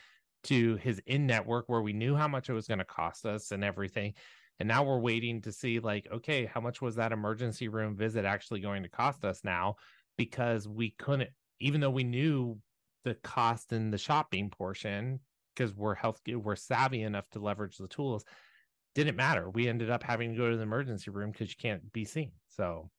[0.43, 3.51] to his in network where we knew how much it was going to cost us
[3.51, 4.15] and everything.
[4.59, 8.25] And now we're waiting to see, like, okay, how much was that emergency room visit
[8.25, 9.77] actually going to cost us now?
[10.17, 12.58] Because we couldn't, even though we knew
[13.04, 15.19] the cost and the shopping portion,
[15.56, 18.24] because we're health, we're savvy enough to leverage the tools,
[18.95, 19.50] didn't matter.
[19.50, 22.32] We ended up having to go to the emergency room because you can't be seen.
[22.50, 22.89] So,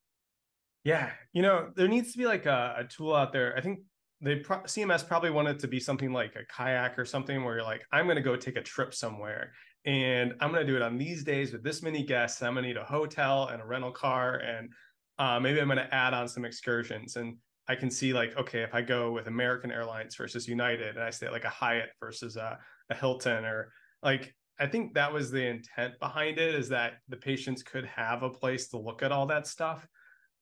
[0.84, 3.56] yeah, you know, there needs to be like a, a tool out there.
[3.56, 3.80] I think
[4.20, 7.64] they pro- CMS probably wanted to be something like a kayak or something where you're
[7.64, 9.52] like, I'm going to go take a trip somewhere
[9.84, 12.42] and I'm going to do it on these days with this many guests.
[12.42, 14.70] I'm going to need a hotel and a rental car and
[15.18, 17.36] uh, maybe I'm going to add on some excursions and
[17.68, 21.10] I can see like, okay, if I go with American Airlines versus United and I
[21.10, 22.58] stay at like a Hyatt versus a,
[22.90, 23.72] a Hilton or
[24.02, 28.22] like, I think that was the intent behind it is that the patients could have
[28.22, 29.86] a place to look at all that stuff.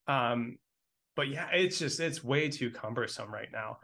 [0.06, 0.58] Um,
[1.14, 3.78] but yeah, it's just, it's way too cumbersome right now.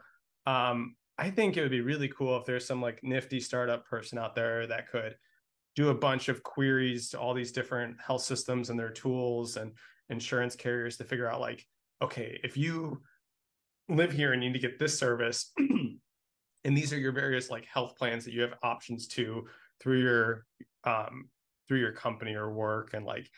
[0.45, 4.17] Um, I think it would be really cool if there's some like nifty startup person
[4.17, 5.15] out there that could
[5.75, 9.73] do a bunch of queries to all these different health systems and their tools and
[10.09, 11.65] insurance carriers to figure out like
[12.01, 13.01] okay if you
[13.89, 15.51] live here and need to get this service.
[16.63, 19.45] and these are your various like health plans that you have options to
[19.79, 20.45] through your
[20.83, 21.29] um
[21.67, 23.29] through your company or work and like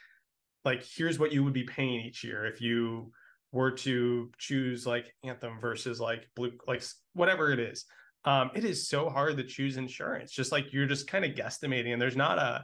[0.65, 3.11] like here's what you would be paying each year if you
[3.51, 7.85] were to choose like anthem versus like blue like whatever it is
[8.25, 11.93] um it is so hard to choose insurance just like you're just kind of guesstimating
[11.93, 12.63] and there's not a,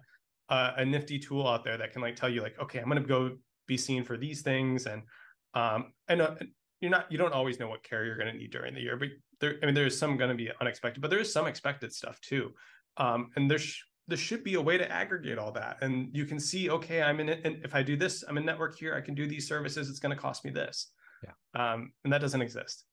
[0.50, 3.02] a a, nifty tool out there that can like tell you like okay i'm going
[3.02, 3.36] to go
[3.68, 4.86] be seen for these things.
[4.86, 5.04] And
[5.54, 6.36] um and uh,
[6.82, 8.98] you're not you don't always know what care you're going to need during the year
[8.98, 11.92] but there i mean there's some going to be unexpected but there is some expected
[11.94, 12.52] stuff too.
[12.98, 15.78] Um and there's there should be a way to aggregate all that.
[15.82, 18.46] And you can see okay i'm in it and if i do this i'm in
[18.46, 20.92] network here i can do these services it's going to cost me this.
[21.24, 21.74] Yeah.
[21.74, 22.86] Um and that doesn't exist.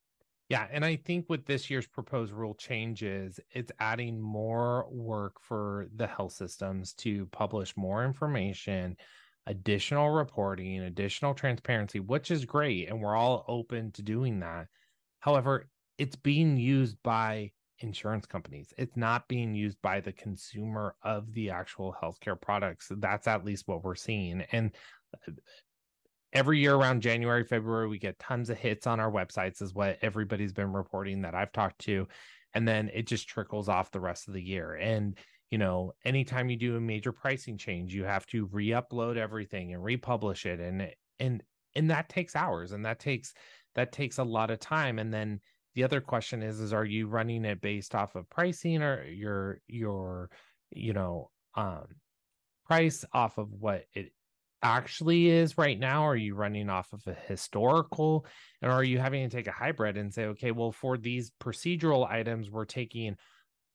[0.48, 5.86] Yeah and i think with this year's proposed rule changes it's adding more work for
[5.96, 8.96] the health systems to publish more information
[9.46, 14.66] additional reporting additional transparency which is great and we're all open to doing that
[15.20, 17.50] however it's being used by
[17.82, 18.72] insurance companies.
[18.78, 22.88] It's not being used by the consumer of the actual healthcare products.
[22.90, 24.42] That's at least what we're seeing.
[24.52, 24.72] And
[25.28, 25.32] uh,
[26.32, 29.98] every year around January, February, we get tons of hits on our websites, is what
[30.02, 32.08] everybody's been reporting that I've talked to.
[32.54, 34.74] And then it just trickles off the rest of the year.
[34.74, 35.18] And
[35.52, 39.84] you know, anytime you do a major pricing change, you have to re-upload everything and
[39.84, 40.60] republish it.
[40.60, 40.88] And
[41.20, 41.42] and
[41.76, 43.34] and that takes hours and that takes
[43.74, 44.98] that takes a lot of time.
[44.98, 45.40] And then
[45.74, 49.60] the other question is is are you running it based off of pricing or your
[49.68, 50.30] your
[50.70, 51.84] you know um
[52.66, 54.10] price off of what it
[54.62, 58.24] actually is right now are you running off of a historical
[58.62, 62.08] and are you having to take a hybrid and say okay well for these procedural
[62.08, 63.16] items we're taking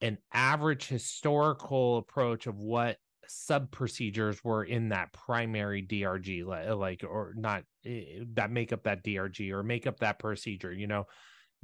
[0.00, 7.34] an average historical approach of what sub procedures were in that primary DRG like or
[7.36, 11.04] not eh, that make up that DRG or make up that procedure you know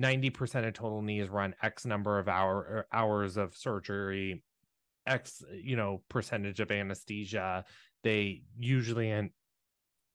[0.01, 4.42] 90% of total knees run X number of hour er, hours of surgery,
[5.07, 7.64] X, you know, percentage of anesthesia.
[8.03, 9.31] They usually end,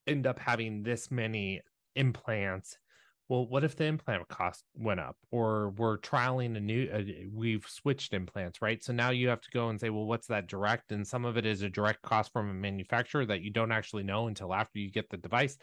[0.06, 1.62] end up having this many
[1.96, 2.78] implants.
[3.30, 7.64] Well, what if the implant cost went up or we're trialing a new, uh, we've
[7.68, 8.84] switched implants, right?
[8.84, 10.92] So now you have to go and say, well, what's that direct?
[10.92, 14.02] And some of it is a direct cost from a manufacturer that you don't actually
[14.02, 15.60] know until after you get the device.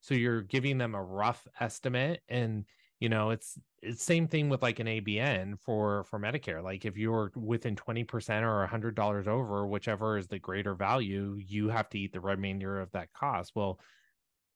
[0.00, 2.64] So you're giving them a rough estimate and
[3.00, 6.96] you know it's it's same thing with like an abn for for medicare like if
[6.96, 12.12] you're within 20% or $100 over whichever is the greater value you have to eat
[12.12, 13.80] the remainder of that cost well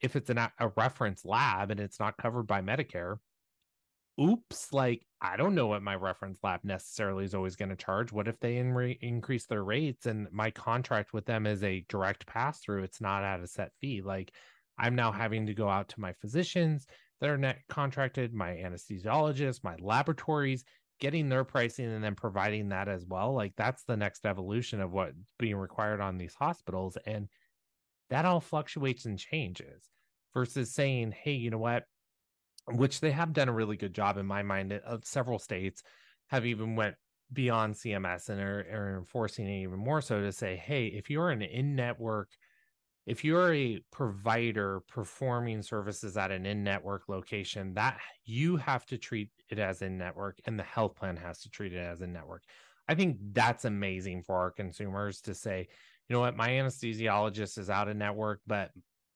[0.01, 3.17] if it's an, a reference lab and it's not covered by medicare
[4.21, 8.13] oops like i don't know what my reference lab necessarily is always going to charge
[8.13, 12.27] what if they in- increase their rates and my contract with them is a direct
[12.27, 14.33] pass through it's not at a set fee like
[14.77, 16.87] i'm now having to go out to my physicians
[17.21, 20.65] that are net contracted, my anesthesiologists, my laboratories,
[21.01, 23.33] getting their pricing and then providing that as well.
[23.35, 26.97] Like that's the next evolution of what's being required on these hospitals.
[27.07, 27.29] And
[28.11, 29.91] that all fluctuates and changes
[30.35, 31.85] versus saying, hey, you know what?
[32.67, 34.73] Which they have done a really good job in my mind.
[34.73, 35.83] Uh, several states
[36.29, 36.97] have even went
[37.33, 41.31] beyond CMS and are, are enforcing it even more so to say, hey, if you're
[41.31, 42.31] an in-network
[43.09, 49.31] if you're a provider performing services at an in-network location that you have to treat
[49.49, 52.43] it as in network and the health plan has to treat it as a network
[52.87, 55.67] i think that's amazing for our consumers to say
[56.09, 58.71] you know what my anesthesiologist is out of network but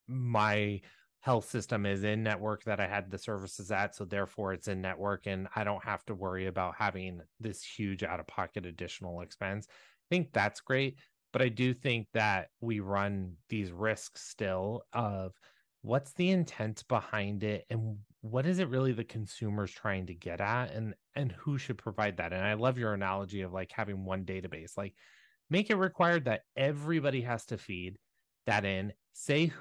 [0.09, 0.81] my
[1.21, 4.81] health system is in network that i had the services at so therefore it's in
[4.81, 9.21] network and i don't have to worry about having this huge out of pocket additional
[9.21, 9.67] expense.
[9.71, 10.97] I think that's great
[11.33, 15.33] but I do think that we run these risks still of
[15.81, 20.41] what's the intent behind it and what is it really the consumer's trying to get
[20.41, 22.33] at and and who should provide that?
[22.33, 24.95] And i love your analogy of like having one database like
[25.51, 27.99] make it required that everybody has to feed
[28.47, 28.93] that in.
[29.13, 29.53] Say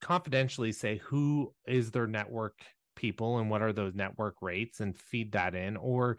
[0.00, 2.54] confidentially say who is their network
[2.96, 6.18] people and what are those network rates and feed that in or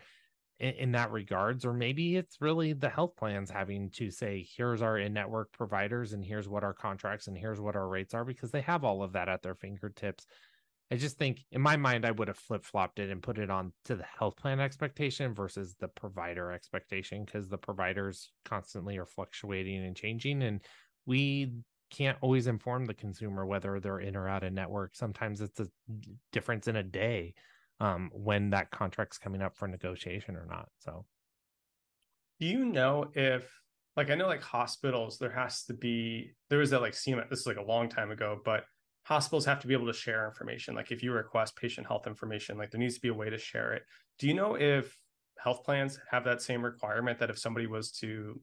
[0.60, 1.66] in, in that regards.
[1.66, 6.24] Or maybe it's really the health plans having to say here's our in-network providers and
[6.24, 9.14] here's what our contracts and here's what our rates are because they have all of
[9.14, 10.26] that at their fingertips
[10.92, 13.50] I just think in my mind, I would have flip flopped it and put it
[13.50, 19.06] on to the health plan expectation versus the provider expectation because the providers constantly are
[19.06, 20.44] fluctuating and changing.
[20.44, 20.60] And
[21.06, 21.54] we
[21.92, 24.94] can't always inform the consumer whether they're in or out of network.
[24.94, 25.68] Sometimes it's a
[26.34, 27.36] difference in a day
[27.80, 30.68] um, when that contract's coming up for negotiation or not.
[30.80, 31.06] So,
[32.42, 33.50] do you know if,
[33.96, 37.30] like, I know like hospitals, there has to be there was that like CMS.
[37.30, 38.66] This is like a long time ago, but
[39.04, 40.76] hospitals have to be able to share information.
[40.76, 43.38] Like if you request patient health information, like there needs to be a way to
[43.38, 43.84] share it.
[44.20, 44.98] Do you know if
[45.44, 48.40] health plans have that same requirement that if somebody was to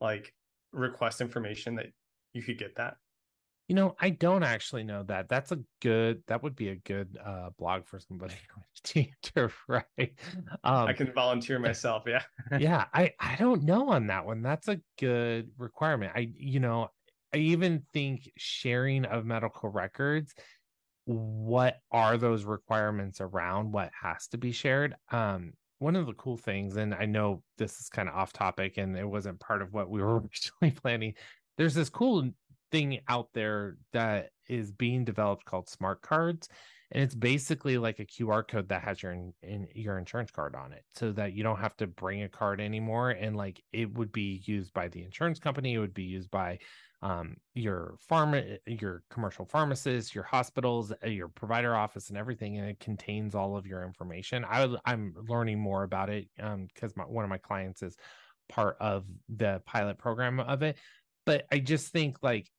[0.00, 0.34] like
[0.72, 1.86] request information that
[2.32, 2.96] you could get that?
[3.68, 5.28] You know, I don't actually know that.
[5.28, 6.24] That's a good.
[6.26, 8.34] That would be a good uh, blog for somebody
[9.22, 10.18] to write.
[10.64, 12.02] Um, I can volunteer myself.
[12.04, 12.22] Yeah,
[12.58, 12.86] yeah.
[12.92, 14.42] I I don't know on that one.
[14.42, 16.12] That's a good requirement.
[16.16, 16.88] I you know
[17.34, 20.34] I even think sharing of medical records.
[21.04, 24.94] What are those requirements around what has to be shared?
[25.10, 28.76] Um, one of the cool things, and I know this is kind of off topic
[28.76, 31.14] and it wasn't part of what we were originally planning.
[31.56, 32.30] There's this cool
[32.70, 36.48] thing out there that is being developed called smart cards
[36.92, 40.72] and it's basically like a QR code that has your in, your insurance card on
[40.72, 44.12] it so that you don't have to bring a card anymore and like it would
[44.12, 46.58] be used by the insurance company it would be used by
[47.02, 52.68] um, your pharma your commercial pharmacists your hospitals uh, your provider office and everything and
[52.68, 54.44] it contains all of your information.
[54.44, 57.96] I, i'm learning more about it um because one of my clients is
[58.48, 60.76] part of the pilot program of it
[61.24, 62.50] but i just think like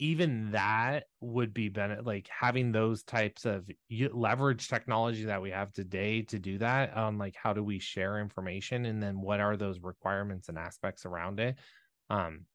[0.00, 3.68] even that would be benefit like having those types of
[4.12, 8.18] leverage technology that we have today to do that um like how do we share
[8.18, 11.56] information and then what are those requirements and aspects around it?
[12.08, 12.46] Um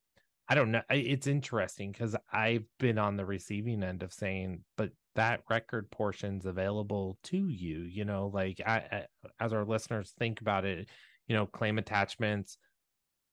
[0.47, 4.89] i don't know it's interesting because i've been on the receiving end of saying but
[5.15, 9.05] that record portion's available to you you know like I, I,
[9.39, 10.87] as our listeners think about it
[11.27, 12.57] you know claim attachments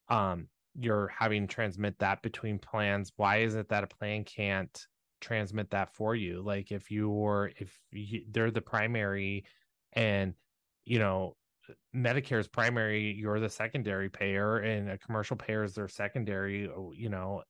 [0.09, 0.47] um
[0.79, 4.87] you're having transmit that between plans why is it that a plan can't
[5.23, 6.43] transmit that for you?
[6.43, 9.45] Like if you're if you, they're the primary
[9.93, 10.33] and
[10.85, 11.35] you know
[11.95, 17.07] medicare's primary you're the secondary payer and a commercial payer is their secondary oh, you
[17.07, 17.41] know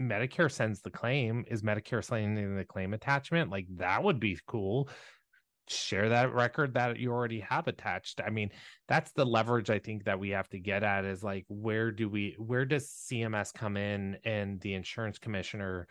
[0.00, 1.44] medicare sends the claim.
[1.48, 3.50] Is medicare sending the claim attachment?
[3.50, 4.88] Like that would be cool
[5.70, 8.20] share that record that you already have attached.
[8.24, 8.50] I mean,
[8.88, 12.08] that's the leverage I think that we have to get at is like where do
[12.08, 15.86] we where does CMS come in and the insurance commissioner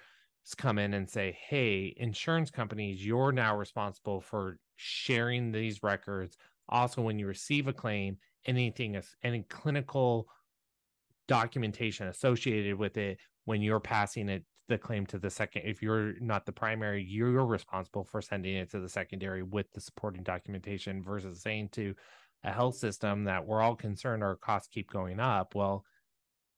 [0.57, 6.37] come in and say, "Hey, insurance companies, you're now responsible for sharing these records.
[6.69, 10.27] Also, when you receive a claim, anything any clinical
[11.27, 16.13] documentation associated with it when you're passing it the claim to the second if you're
[16.21, 21.03] not the primary you're responsible for sending it to the secondary with the supporting documentation
[21.03, 21.93] versus saying to
[22.43, 25.55] a health system that we're all concerned our costs keep going up.
[25.55, 25.83] Well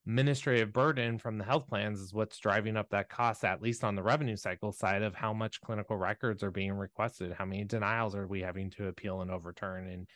[0.07, 3.95] administrative burden from the health plans is what's driving up that cost at least on
[3.95, 8.16] the revenue cycle side of how much clinical records are being requested how many denials
[8.16, 10.07] are we having to appeal and overturn and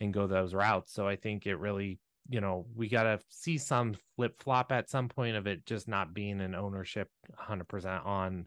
[0.00, 0.92] and go those routes.
[0.92, 4.90] So i think it really you know, we got to see some flip flop at
[4.90, 7.08] some point of it just not being an ownership
[7.48, 8.46] 100% on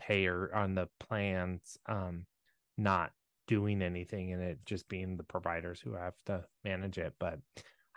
[0.00, 2.26] payer on the plans, um,
[2.78, 3.10] not
[3.46, 7.14] doing anything and it just being the providers who have to manage it.
[7.18, 7.38] But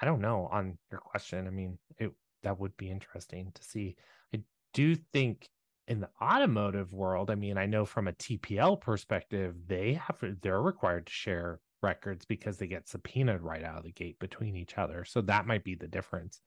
[0.01, 1.47] I don't know on your question.
[1.47, 2.11] I mean, it
[2.43, 3.95] that would be interesting to see.
[4.33, 4.41] I
[4.73, 5.49] do think
[5.87, 10.61] in the automotive world, I mean, I know from a TPL perspective, they have they're
[10.61, 14.77] required to share records because they get subpoenaed right out of the gate between each
[14.77, 15.05] other.
[15.05, 16.41] So that might be the difference.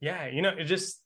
[0.00, 1.00] Yeah, you know, it just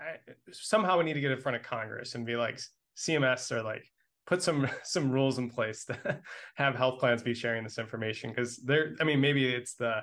[0.00, 0.18] I,
[0.52, 2.60] somehow we need to get in front of Congress and be like
[2.96, 3.84] CMS or like
[4.26, 6.20] put some some rules in place to
[6.56, 10.00] have health plans be sharing this information because they're I mean maybe it's the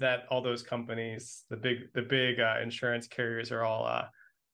[0.00, 4.04] that all those companies the big the big uh, insurance carriers are all uh,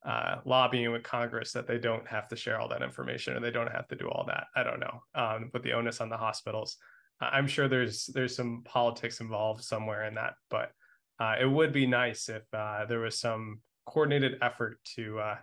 [0.05, 3.51] uh, lobbying with Congress that they don't have to share all that information or they
[3.51, 4.47] don't have to do all that.
[4.55, 5.03] I don't know.
[5.15, 6.77] Um, put the onus on the hospitals.
[7.21, 10.73] I'm sure there's there's some politics involved somewhere in that, but
[11.21, 15.37] uh, it would be nice if uh, there was some coordinated effort to, uh,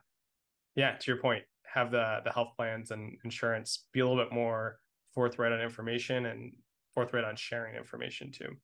[0.75, 1.43] yeah, to your point,
[1.73, 4.79] have the the health plans and insurance be a little bit more
[5.13, 6.53] forthright on information and
[6.93, 8.57] forthright on sharing information too.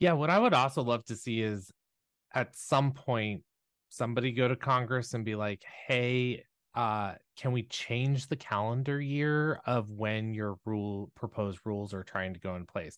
[0.00, 1.70] Yeah, what I would also love to see is
[2.34, 3.42] at some point
[3.90, 9.60] somebody go to Congress and be like, hey, uh, can we change the calendar year
[9.66, 12.96] of when your rule proposed rules are trying to go in place?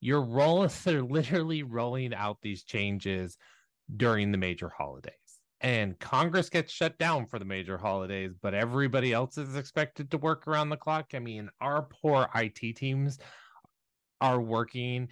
[0.00, 3.36] You're rolling, they're literally rolling out these changes
[3.94, 5.12] during the major holidays.
[5.60, 10.16] And Congress gets shut down for the major holidays, but everybody else is expected to
[10.16, 11.08] work around the clock.
[11.12, 13.18] I mean, our poor IT teams
[14.22, 15.08] are working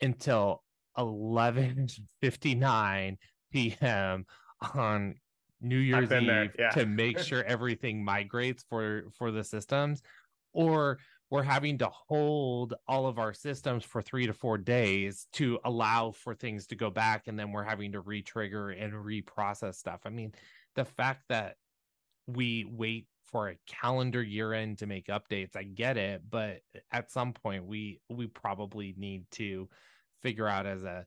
[0.00, 0.62] until
[0.96, 3.18] 11:59
[3.52, 4.24] p.m
[4.74, 5.16] on
[5.60, 6.70] New Year's Eve yeah.
[6.70, 10.02] to make sure everything migrates for for the systems,
[10.52, 10.98] or
[11.30, 16.10] we're having to hold all of our systems for three to four days to allow
[16.10, 20.00] for things to go back, and then we're having to re-trigger and reprocess stuff.
[20.04, 20.32] I mean,
[20.74, 21.56] the fact that
[22.26, 25.56] we wait for a calendar year end to make updates.
[25.56, 29.68] I get it, but at some point we we probably need to
[30.22, 31.06] figure out as a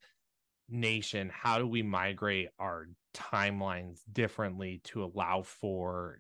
[0.74, 6.20] nation how do we migrate our timelines differently to allow for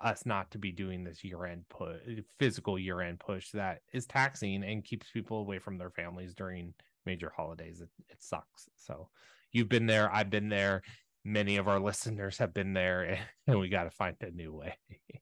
[0.00, 1.96] us not to be doing this year end put
[2.38, 6.74] physical year end push that is taxing and keeps people away from their families during
[7.06, 7.80] major holidays.
[7.80, 8.68] It, it sucks.
[8.76, 9.08] So
[9.52, 10.82] you've been there, I've been there,
[11.24, 14.76] many of our listeners have been there, and we got to find a new way.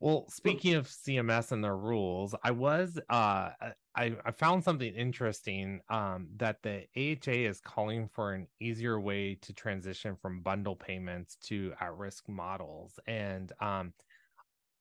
[0.00, 3.50] Well, speaking of CMS and their rules, I was uh
[3.98, 9.34] I, I found something interesting um that the AHA is calling for an easier way
[9.42, 13.00] to transition from bundle payments to at-risk models.
[13.08, 13.92] And um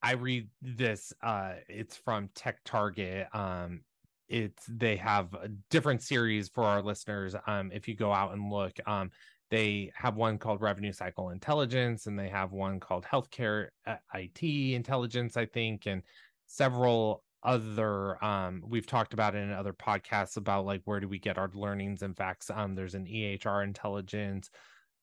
[0.03, 3.27] I read this uh it's from Tech Target.
[3.33, 3.81] Um
[4.29, 7.35] it's they have a different series for our listeners.
[7.47, 9.09] Um if you go out and look, um
[9.49, 14.43] they have one called revenue cycle intelligence and they have one called healthcare uh, IT
[14.75, 16.03] intelligence, I think, and
[16.45, 21.39] several other um we've talked about in other podcasts about like where do we get
[21.39, 22.51] our learnings and facts?
[22.53, 24.51] Um there's an EHR intelligence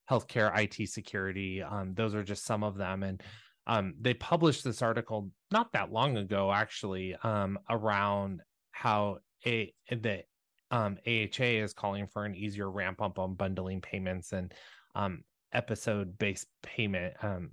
[0.08, 3.02] healthcare IT security um those are just some of them.
[3.02, 3.22] And
[3.66, 10.22] um they published this article not that long ago actually um around how a the
[10.70, 14.52] um, AHA is calling for an easier ramp up on bundling payments and
[14.96, 15.22] um,
[15.52, 17.52] episode based payment um,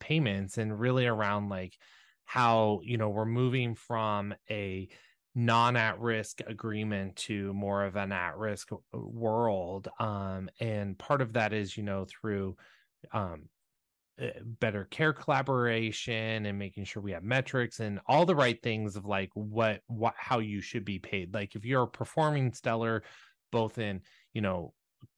[0.00, 1.76] payments, and really around like
[2.24, 4.88] how you know we're moving from a
[5.34, 9.88] non at risk agreement to more of an at risk world.
[9.98, 12.56] Um, and part of that is, you know, through
[13.12, 13.48] um,
[14.22, 18.94] uh, better care collaboration and making sure we have metrics and all the right things
[18.94, 23.02] of like what what how you should be paid like if you're performing stellar
[23.50, 24.00] both in
[24.32, 24.72] you know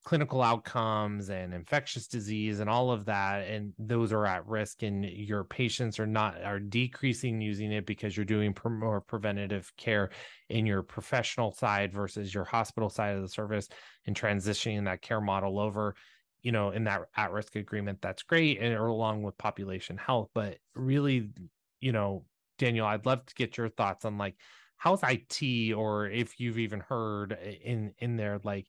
[0.05, 5.05] clinical outcomes and infectious disease and all of that and those are at risk and
[5.05, 10.11] your patients are not are decreasing using it because you're doing more preventative care
[10.49, 13.69] in your professional side versus your hospital side of the service
[14.07, 15.95] and transitioning that care model over
[16.43, 20.29] you know in that at risk agreement that's great and along with population health.
[20.35, 21.31] But really
[21.81, 22.25] you know
[22.59, 24.35] daniel i'd love to get your thoughts on like
[24.77, 28.67] how's it or if you've even heard eh, in in there like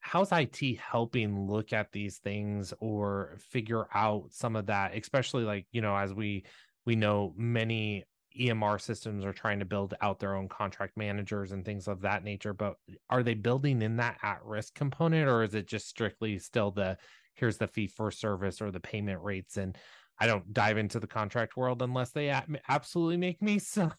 [0.00, 5.66] how's it helping look at these things or figure out some of that especially like
[5.72, 6.44] you know as we
[6.86, 8.04] we know many
[8.38, 12.22] EMR systems are trying to build out their own contract managers and things of that
[12.22, 12.52] nature.
[12.52, 12.76] But
[13.08, 16.96] are they building in that at risk component or is it just strictly still the
[17.34, 19.56] here's the fee for service or the payment rates?
[19.56, 19.76] And
[20.18, 22.28] I don't dive into the contract world unless they
[22.68, 23.90] absolutely make me so.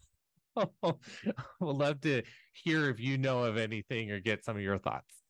[0.56, 0.68] I
[1.60, 2.24] would love to
[2.54, 5.21] hear if you know of anything or get some of your thoughts.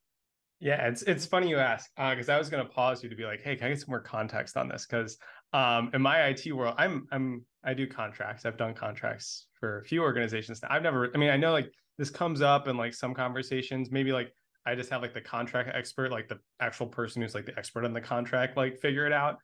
[0.61, 3.15] Yeah, it's it's funny you ask because uh, I was going to pause you to
[3.15, 4.85] be like, hey, can I get some more context on this?
[4.85, 5.17] Because
[5.53, 8.45] um, in my IT world, I'm I'm I do contracts.
[8.45, 10.61] I've done contracts for a few organizations.
[10.61, 10.67] Now.
[10.69, 11.09] I've never.
[11.15, 13.89] I mean, I know like this comes up in like some conversations.
[13.89, 14.31] Maybe like
[14.63, 17.83] I just have like the contract expert, like the actual person who's like the expert
[17.83, 19.37] on the contract, like figure it out.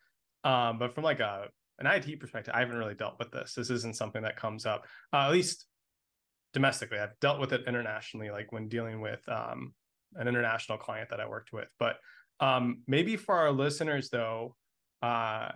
[0.44, 1.48] Um, but from like a
[1.80, 3.56] an IT perspective, I haven't really dealt with this.
[3.56, 5.66] This isn't something that comes up, uh, at least
[6.54, 7.00] domestically.
[7.00, 9.74] I've dealt with it internationally, like when dealing with um,
[10.16, 11.70] an international client that I worked with.
[11.80, 11.98] But
[12.40, 14.56] um, maybe for our listeners, though,
[15.02, 15.50] uh,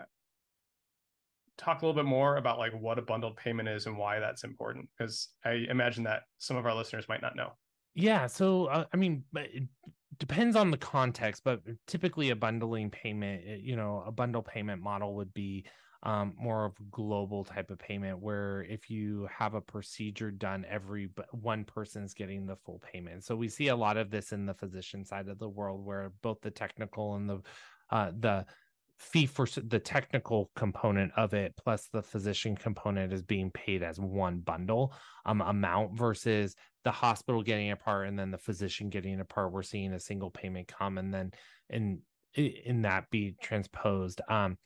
[1.57, 4.43] talk a little bit more about like what a bundled payment is and why that's
[4.43, 7.51] important, because I imagine that some of our listeners might not know.
[7.93, 9.63] Yeah, so uh, I mean, it
[10.17, 14.81] depends on the context, but typically a bundling payment, eh, you know, a bundle payment
[14.81, 15.65] model would be
[16.03, 21.09] um, more of global type of payment where if you have a procedure done every
[21.31, 23.23] one person's getting the full payment.
[23.23, 26.11] So we see a lot of this in the physician side of the world where
[26.23, 27.41] both the technical and the
[27.91, 28.45] uh, the
[28.97, 33.99] fee for the technical component of it plus the physician component is being paid as
[33.99, 34.93] one bundle
[35.25, 39.51] um, amount versus the hospital getting a part and then the physician getting a part.
[39.51, 41.31] We're seeing a single payment come and then
[41.69, 41.99] in
[42.33, 44.21] in that be transposed.
[44.29, 44.57] Um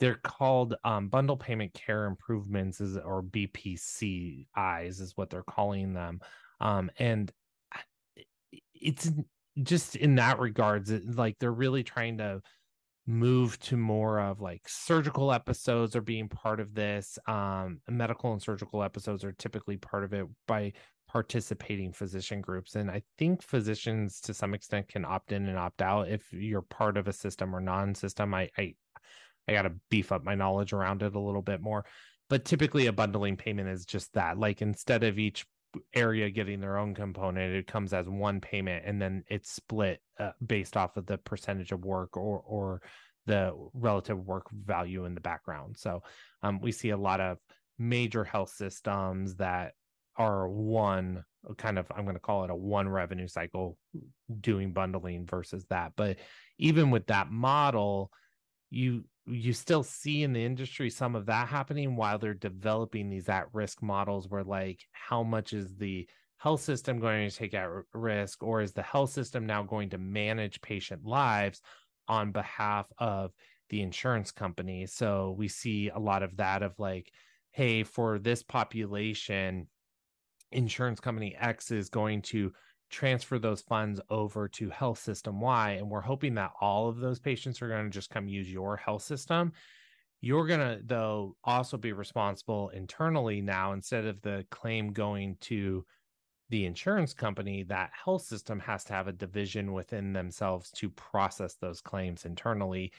[0.00, 4.46] they're called um, bundle payment care improvements is, or bpcis
[5.00, 6.20] is what they're calling them.
[6.60, 7.30] Um, and
[8.74, 9.10] it's
[9.62, 12.40] just in that regards like they're really trying to
[13.06, 18.42] move to more of like surgical episodes are being part of this um, medical and
[18.42, 20.72] surgical episodes are typically part of it by
[21.06, 22.74] participating physician groups.
[22.74, 26.62] And i think physicians to some extent can opt in and opt out if you're
[26.62, 28.34] part of a system or non-system.
[28.34, 28.74] I i
[29.48, 31.84] I got to beef up my knowledge around it a little bit more.
[32.30, 34.38] But typically, a bundling payment is just that.
[34.38, 35.46] Like instead of each
[35.94, 40.32] area getting their own component, it comes as one payment, and then it's split uh,
[40.44, 42.82] based off of the percentage of work or or
[43.26, 45.76] the relative work value in the background.
[45.78, 46.02] So
[46.42, 47.38] um, we see a lot of
[47.78, 49.72] major health systems that
[50.16, 51.24] are one
[51.58, 53.78] kind of I'm going to call it a one revenue cycle
[54.40, 55.92] doing bundling versus that.
[55.96, 56.18] But
[56.58, 58.10] even with that model,
[58.74, 63.28] you you still see in the industry some of that happening while they're developing these
[63.28, 66.06] at risk models where like how much is the
[66.36, 69.96] health system going to take at risk or is the health system now going to
[69.96, 71.62] manage patient lives
[72.06, 73.30] on behalf of
[73.70, 74.84] the insurance company?
[74.84, 77.10] So we see a lot of that of like
[77.52, 79.68] hey for this population
[80.52, 82.52] insurance company x is going to
[82.90, 85.72] transfer those funds over to health system Y.
[85.72, 88.76] And we're hoping that all of those patients are going to just come use your
[88.76, 89.52] health system.
[90.20, 95.84] You're going to, though, also be responsible internally now instead of the claim going to
[96.50, 101.54] the insurance company, that health system has to have a division within themselves to process
[101.54, 102.92] those claims internally.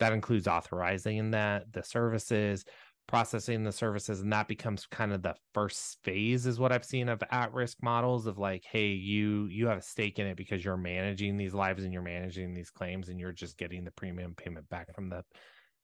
[0.00, 2.64] That includes authorizing that the services,
[3.10, 7.08] processing the services and that becomes kind of the first phase is what i've seen
[7.08, 10.64] of at risk models of like hey you you have a stake in it because
[10.64, 14.32] you're managing these lives and you're managing these claims and you're just getting the premium
[14.36, 15.24] payment back from the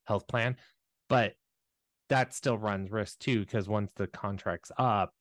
[0.04, 0.54] health plan.
[1.08, 1.34] But
[2.10, 5.12] that still runs risk too because once the contract's up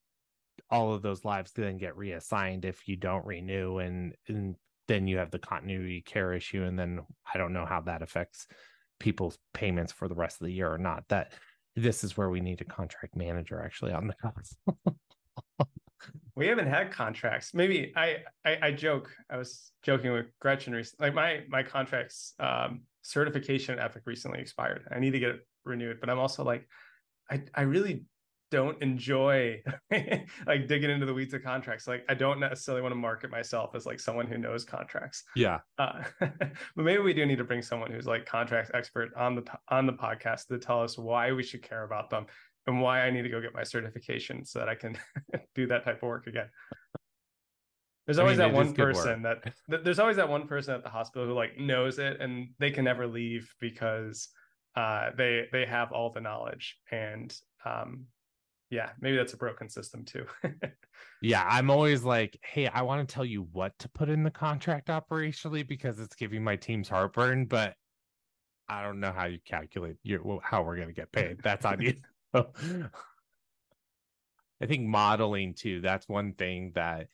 [0.69, 4.55] all of those lives then get reassigned if you don't renew and, and
[4.87, 6.99] then you have the continuity care issue and then
[7.33, 8.45] i don't know how that affects
[8.99, 11.03] people's payments for the rest of the year or not.
[11.09, 11.33] That
[11.75, 14.57] this is where we need a contract manager actually on the cause.
[16.35, 17.53] we haven't had contracts.
[17.53, 19.11] Maybe I, I, I joke.
[19.29, 21.07] I was joking with Gretchen recently.
[21.07, 24.87] Like my my contract's um, certification Epic recently expired.
[24.91, 26.67] I need to get it renewed, but I'm also like,
[27.29, 28.05] I I really
[28.51, 31.87] don't enjoy like digging into the weeds of contracts.
[31.87, 35.23] Like I don't necessarily want to market myself as like someone who knows contracts.
[35.35, 35.59] Yeah.
[35.77, 39.43] Uh, but maybe we do need to bring someone who's like contracts expert on the
[39.69, 42.25] on the podcast to tell us why we should care about them
[42.67, 44.97] and why I need to go get my certification so that I can
[45.55, 46.49] do that type of work again.
[48.05, 50.83] There's always I mean, that one person that, that there's always that one person at
[50.83, 54.29] the hospital who like knows it and they can never leave because
[54.75, 57.35] uh, they they have all the knowledge and
[57.65, 58.05] um,
[58.75, 60.25] yeah, maybe that's a broken system too.
[61.21, 64.31] yeah, I'm always like, hey, I want to tell you what to put in the
[64.31, 67.75] contract operationally because it's giving my team's heartburn, but
[68.67, 71.37] I don't know how you calculate your how we're going to get paid.
[71.41, 71.93] That's on you.
[74.61, 75.79] I think modeling too.
[75.79, 77.07] That's one thing that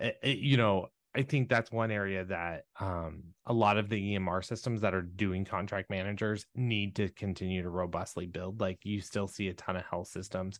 [0.00, 0.88] eh, eh, you know.
[1.14, 5.02] I think that's one area that um, a lot of the EMR systems that are
[5.02, 8.62] doing contract managers need to continue to robustly build.
[8.62, 10.58] Like you still see a ton of health systems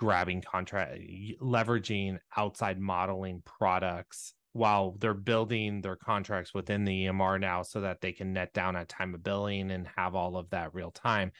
[0.00, 0.98] grabbing contract
[1.42, 8.00] leveraging outside modeling products while they're building their contracts within the EMR now so that
[8.00, 11.30] they can net down at time of billing and have all of that real time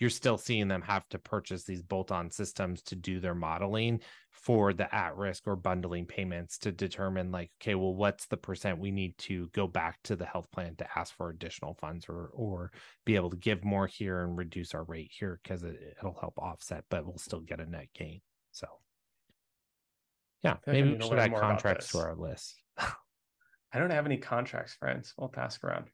[0.00, 4.00] you're still seeing them have to purchase these bolt-on systems to do their modeling
[4.32, 8.90] for the at-risk or bundling payments to determine like okay well what's the percent we
[8.90, 12.72] need to go back to the health plan to ask for additional funds or or
[13.04, 16.34] be able to give more here and reduce our rate here because it, it'll help
[16.38, 18.20] offset but we'll still get a net gain.
[18.50, 18.66] So
[20.42, 22.54] yeah maybe we should add contracts to our list.
[23.72, 25.14] I don't have any contracts friends.
[25.16, 25.86] We'll pass around.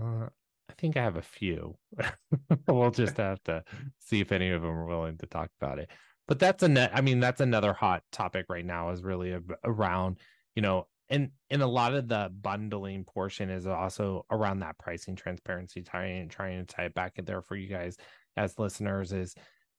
[0.00, 0.28] Uh,
[0.68, 1.76] I think I have a few.
[2.68, 3.64] we'll just have to
[3.98, 5.90] see if any of them are willing to talk about it.
[6.28, 6.90] But that's a net.
[6.92, 8.90] I mean, that's another hot topic right now.
[8.90, 10.18] Is really around
[10.56, 15.14] you know, and and a lot of the bundling portion is also around that pricing
[15.14, 15.82] transparency.
[15.82, 17.96] Trying trying to tie it back in there for you guys
[18.36, 19.36] as listeners is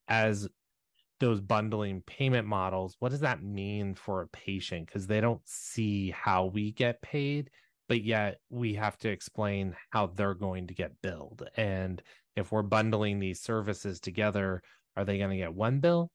[0.07, 0.47] as
[1.19, 2.95] those bundling payment models.
[2.99, 4.85] What does that mean for a patient?
[4.85, 7.49] Because they don't see how we get paid
[7.88, 11.47] but yet we have to explain how they're going to get billed.
[11.55, 12.01] And
[12.35, 14.61] if we're bundling these services together,
[14.95, 16.11] are they going to get one bill?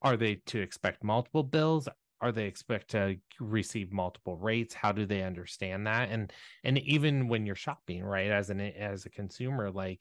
[0.00, 1.88] Are they to expect multiple bills?
[2.20, 4.74] Are they expect to receive multiple rates?
[4.74, 6.08] How do they understand that?
[6.08, 6.32] And
[6.64, 10.00] and even when you're shopping, right, as an as a consumer, like,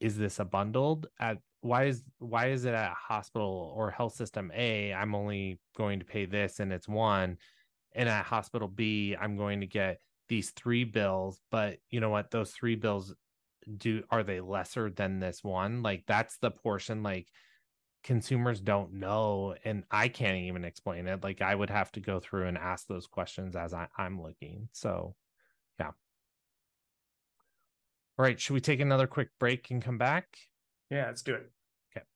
[0.00, 4.52] is this a bundled at why is why is it at hospital or health system
[4.54, 4.92] A?
[4.92, 7.36] I'm only going to pay this and it's one
[7.94, 12.30] and at hospital B, I'm going to get these three bills, but you know what?
[12.30, 13.14] Those three bills
[13.76, 15.82] do are they lesser than this one?
[15.82, 17.28] Like that's the portion like
[18.04, 21.22] consumers don't know and I can't even explain it.
[21.22, 24.68] Like I would have to go through and ask those questions as I, I'm looking.
[24.72, 25.14] So
[25.78, 25.88] yeah.
[28.18, 30.26] All right, should we take another quick break and come back?
[30.90, 31.50] Yeah, let's do it.
[31.96, 32.06] Okay.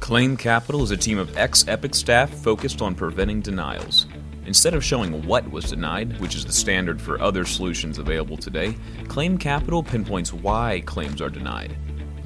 [0.00, 4.06] Claim Capital is a team of ex Epic staff focused on preventing denials.
[4.46, 8.76] Instead of showing what was denied, which is the standard for other solutions available today,
[9.08, 11.76] Claim Capital pinpoints why claims are denied.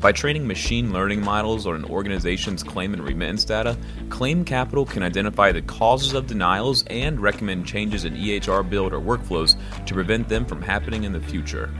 [0.00, 3.76] By training machine learning models on an organization's claim and remittance data,
[4.10, 9.00] Claim Capital can identify the causes of denials and recommend changes in EHR build or
[9.00, 9.56] workflows
[9.86, 11.72] to prevent them from happening in the future.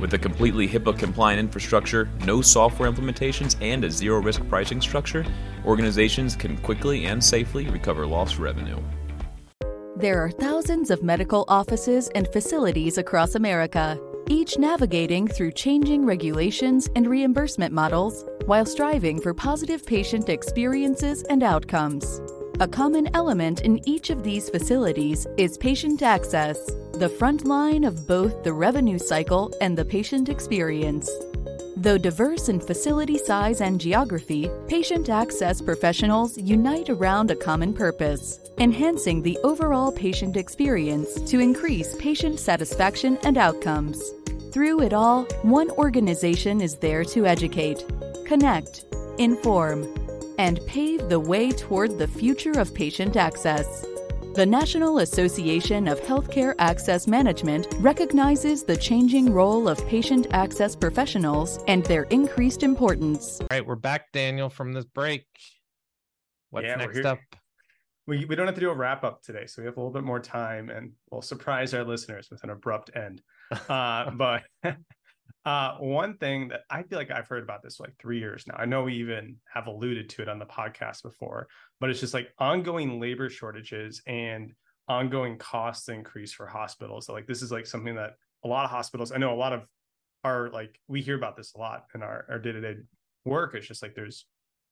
[0.00, 5.24] With a completely HIPAA compliant infrastructure, no software implementations, and a zero risk pricing structure,
[5.64, 8.80] organizations can quickly and safely recover lost revenue.
[10.02, 16.88] There are thousands of medical offices and facilities across America, each navigating through changing regulations
[16.96, 22.20] and reimbursement models while striving for positive patient experiences and outcomes.
[22.58, 26.58] A common element in each of these facilities is patient access,
[26.94, 31.08] the front line of both the revenue cycle and the patient experience.
[31.76, 38.41] Though diverse in facility size and geography, patient access professionals unite around a common purpose
[38.58, 44.02] enhancing the overall patient experience to increase patient satisfaction and outcomes.
[44.52, 47.84] Through it all, one organization is there to educate,
[48.26, 48.84] connect,
[49.18, 49.88] inform,
[50.38, 53.86] and pave the way toward the future of patient access.
[54.34, 61.62] The National Association of Healthcare Access Management recognizes the changing role of patient access professionals
[61.68, 63.40] and their increased importance.
[63.42, 65.26] All right, we're back, Daniel, from this break.
[66.48, 67.18] What's Yeah, next up?
[68.06, 69.92] We we don't have to do a wrap up today, so we have a little
[69.92, 73.22] bit more time, and we'll surprise our listeners with an abrupt end.
[73.68, 74.44] Uh, but
[75.44, 78.44] uh, one thing that I feel like I've heard about this for like three years
[78.46, 78.54] now.
[78.56, 81.48] I know we even have alluded to it on the podcast before,
[81.78, 84.54] but it's just like ongoing labor shortages and
[84.88, 87.06] ongoing cost increase for hospitals.
[87.06, 89.12] So like this is like something that a lot of hospitals.
[89.12, 89.66] I know a lot of
[90.24, 92.76] our like we hear about this a lot in our our day to day
[93.24, 93.54] work.
[93.54, 94.26] It's just like there's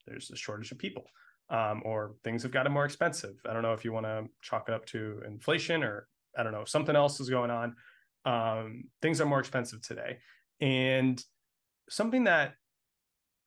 [0.06, 1.04] there's a shortage of people
[1.50, 3.34] um, or things have gotten more expensive.
[3.48, 6.06] I don't know if you want to chalk it up to inflation or
[6.38, 7.74] I don't know something else is going on.
[8.24, 10.18] Um, things are more expensive today,
[10.60, 11.22] and
[11.88, 12.54] something that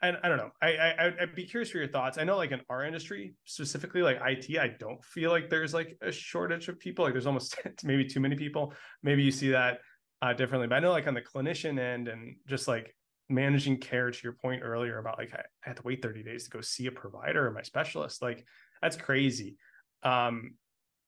[0.01, 0.51] I, I don't know.
[0.61, 2.17] I, I I'd be curious for your thoughts.
[2.17, 5.97] I know, like in our industry specifically, like IT, I don't feel like there's like
[6.01, 7.05] a shortage of people.
[7.05, 8.73] Like there's almost maybe too many people.
[9.01, 9.79] Maybe you see that
[10.21, 12.93] uh, differently, but I know like on the clinician end and just like
[13.29, 16.49] managing care to your point earlier about like I, had to wait 30 days to
[16.49, 18.45] go see a provider or my specialist like
[18.81, 19.57] that's crazy.
[20.03, 20.55] Um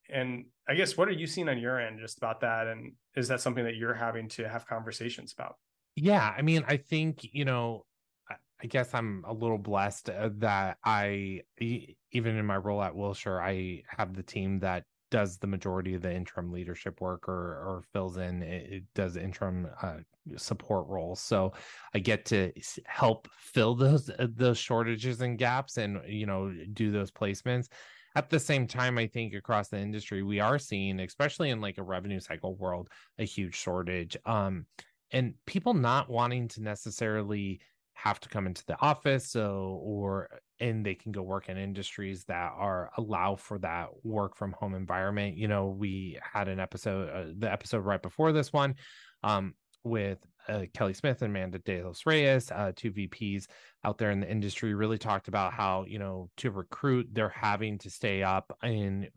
[0.08, 2.68] and i guess what are you seeing on your end just about that?
[2.68, 5.56] And is that something that you're having to have conversations about?
[5.96, 7.86] Yeah, I mean, I think you know,
[8.30, 12.96] I- I guess I'm a little blessed uh, that I, even in my role at
[12.96, 14.86] Wilshire, I have the team that
[15.16, 18.44] does the majority of the interim leadership work or or fills in.
[18.44, 20.00] It, it does interim uh,
[20.36, 21.54] support roles, so
[21.94, 22.52] I get to
[22.86, 27.70] help fill those uh, those shortages and gaps, and you know, do those placements.
[28.18, 31.78] At the same time, I think across the industry, we are seeing, especially in like
[31.78, 34.18] a revenue cycle world, a huge shortage.
[34.26, 34.66] Um,
[35.12, 37.62] and people not wanting to necessarily
[37.96, 40.30] have to come into the office so or
[40.60, 44.76] and they can go work in industries that are allow for that work from home
[44.76, 48.76] environment you know we had an episode uh, the episode right before this one
[49.24, 49.54] um
[49.86, 50.20] with
[50.50, 53.46] uh, Kelly Smith and Amanda De Los Reyes, uh, two VPs
[53.84, 57.78] out there in the industry, really talked about how you know to recruit they're having
[57.80, 59.08] to stay up in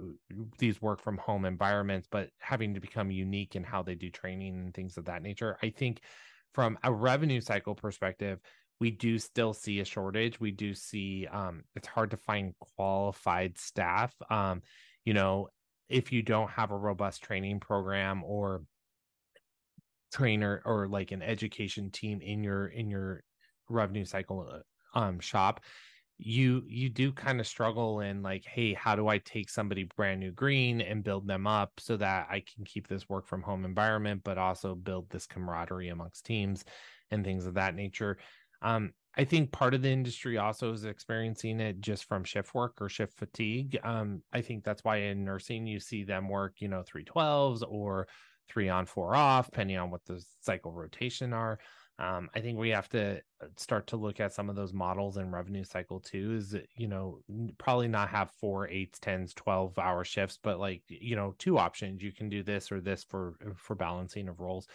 [0.59, 4.55] these work from home environments, but having to become unique in how they do training
[4.55, 5.59] and things of that nature.
[5.63, 6.01] I think
[6.55, 8.41] from a revenue cycle perspective,
[8.81, 10.39] we do still see a shortage.
[10.41, 14.15] We do see um, it's hard to find qualified staff.
[14.31, 14.63] Um,
[15.05, 15.49] you know,
[15.89, 18.63] if you don't have a robust training program or
[20.13, 23.23] trainer or like an education team in your in your
[23.69, 25.61] revenue cycle uh, um shop
[26.17, 30.19] you you do kind of struggle in like hey how do i take somebody brand
[30.19, 33.65] new green and build them up so that i can keep this work from home
[33.65, 36.65] environment but also build this camaraderie amongst teams
[37.11, 38.19] and things of that nature
[38.63, 42.77] um i think part of the industry also is experiencing it just from shift work
[42.81, 46.69] or shift fatigue um i think that's why in nursing you see them work you
[46.69, 48.09] know 312s or
[48.49, 51.59] three on four off depending on what the cycle rotation are
[52.01, 55.17] um, I think we have to uh, start to look at some of those models
[55.17, 56.37] in revenue cycle too.
[56.37, 57.19] Is you know
[57.59, 62.01] probably not have four, eights, tens, twelve hour shifts, but like you know two options.
[62.01, 64.69] You can do this or this for for balancing of roles.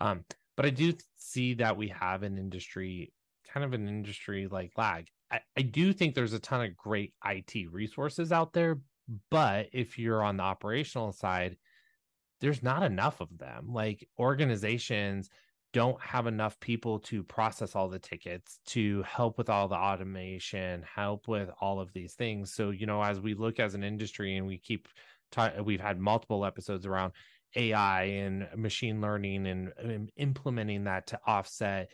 [0.00, 0.24] Um,
[0.56, 3.12] but I do see that we have an industry,
[3.52, 5.08] kind of an industry like lag.
[5.30, 8.78] I, I do think there's a ton of great IT resources out there,
[9.30, 11.56] but if you're on the operational side,
[12.40, 13.72] there's not enough of them.
[13.72, 15.30] Like organizations
[15.72, 20.82] don't have enough people to process all the tickets, to help with all the automation,
[20.82, 22.52] help with all of these things.
[22.52, 24.88] So, you know, as we look as an industry and we keep
[25.30, 27.12] ta- we've had multiple episodes around
[27.56, 31.88] AI and machine learning and, and implementing that to offset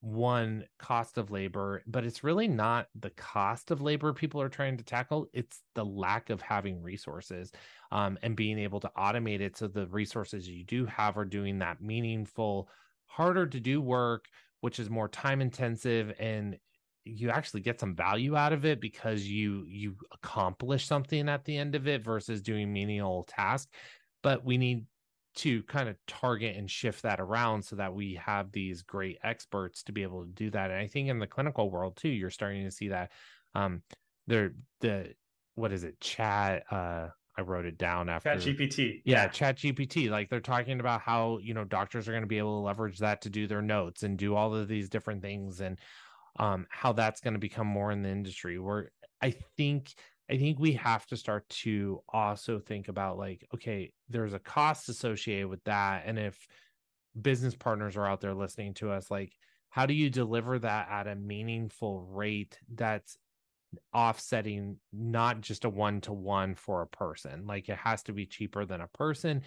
[0.00, 4.76] one cost of labor, but it's really not the cost of labor people are trying
[4.76, 5.28] to tackle.
[5.32, 7.52] It's the lack of having resources
[7.90, 11.58] um, and being able to automate it so the resources you do have are doing
[11.60, 12.68] that meaningful,
[13.06, 14.26] harder to do work,
[14.60, 16.56] which is more time intensive and
[17.04, 21.56] you actually get some value out of it because you you accomplish something at the
[21.56, 23.68] end of it versus doing menial task
[24.22, 24.84] but we need
[25.34, 29.82] to kind of target and shift that around so that we have these great experts
[29.84, 30.70] to be able to do that.
[30.70, 33.12] And I think in the clinical world too, you're starting to see that
[33.54, 33.82] um
[34.26, 35.14] there the
[35.54, 39.02] what is it, chat uh I wrote it down after Chat GPT.
[39.06, 40.10] Yeah, Chat GPT.
[40.10, 42.98] Like they're talking about how, you know, doctors are going to be able to leverage
[42.98, 45.78] that to do their notes and do all of these different things and
[46.38, 48.58] um how that's going to become more in the industry.
[48.58, 48.90] Where
[49.22, 49.94] I think
[50.30, 54.88] I think we have to start to also think about like, okay, there's a cost
[54.88, 56.04] associated with that.
[56.06, 56.46] And if
[57.20, 59.32] business partners are out there listening to us, like,
[59.70, 63.16] how do you deliver that at a meaningful rate that's
[63.94, 67.46] offsetting not just a one to one for a person?
[67.46, 69.42] Like, it has to be cheaper than a person.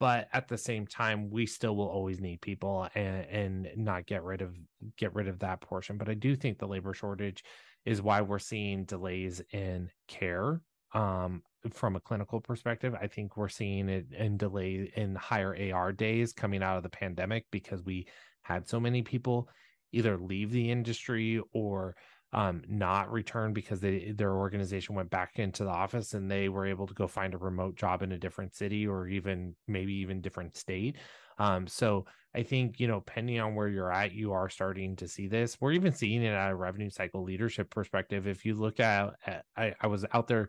[0.00, 4.22] But at the same time, we still will always need people and, and not get
[4.22, 4.56] rid of
[4.96, 5.98] get rid of that portion.
[5.98, 7.42] But I do think the labor shortage
[7.88, 10.60] is why we're seeing delays in care
[10.92, 12.94] um, from a clinical perspective.
[13.00, 16.90] I think we're seeing it in delay in higher AR days coming out of the
[16.90, 18.06] pandemic because we
[18.42, 19.48] had so many people
[19.92, 21.96] either leave the industry or
[22.34, 26.66] um, not return because they their organization went back into the office and they were
[26.66, 30.20] able to go find a remote job in a different city or even maybe even
[30.20, 30.96] different state.
[31.38, 35.08] Um, so I think, you know, depending on where you're at, you are starting to
[35.08, 35.56] see this.
[35.60, 38.26] We're even seeing it at a revenue cycle leadership perspective.
[38.26, 40.48] If you look at, at I, I was out there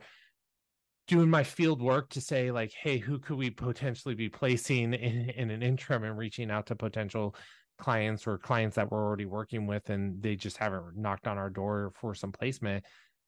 [1.10, 5.32] doing my field work to say like hey who could we potentially be placing in,
[5.32, 7.36] in an interim and reaching out to potential
[7.80, 11.50] clients or clients that we're already working with and they just haven't knocked on our
[11.50, 12.86] door for some placement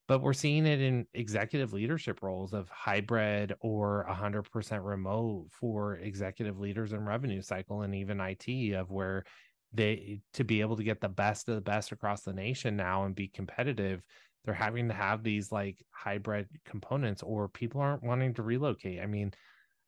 [0.08, 6.58] but we're seeing it in executive leadership roles of hybrid or 100% remote for executive
[6.58, 9.24] leaders in revenue cycle and even IT of where
[9.72, 13.04] they to be able to get the best of the best across the nation now
[13.04, 14.02] and be competitive
[14.44, 19.00] they're having to have these like hybrid components or people aren't wanting to relocate.
[19.00, 19.32] I mean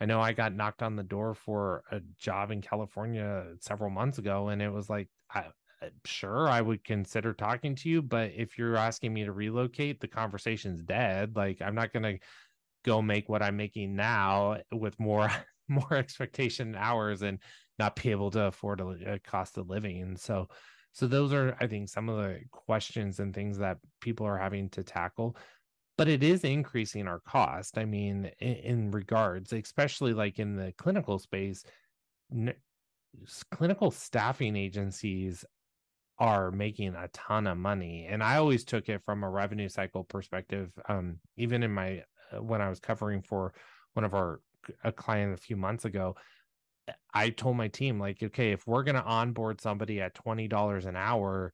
[0.01, 4.19] i know i got knocked on the door for a job in california several months
[4.19, 5.45] ago and it was like I,
[5.85, 10.01] Uh, sure i would consider talking to you but if you're asking me to relocate
[10.01, 12.19] the conversation's dead like i'm not going to
[12.85, 15.31] go make what i'm making now with more
[15.69, 17.39] more expectation hours and
[17.79, 20.47] not be able to afford a, a cost of living and so
[20.93, 24.69] so those are i think some of the questions and things that people are having
[24.69, 25.37] to tackle
[25.97, 30.73] but it is increasing our cost i mean in, in regards especially like in the
[30.77, 31.65] clinical space
[32.31, 32.55] n-
[33.51, 35.45] clinical staffing agencies
[36.19, 40.05] are making a ton of money and i always took it from a revenue cycle
[40.05, 42.03] perspective um even in my
[42.33, 43.53] uh, when i was covering for
[43.95, 44.41] one of our
[44.85, 46.15] a client a few months ago
[47.13, 50.97] i told my team like okay if we're going to onboard somebody at $20 an
[50.97, 51.53] hour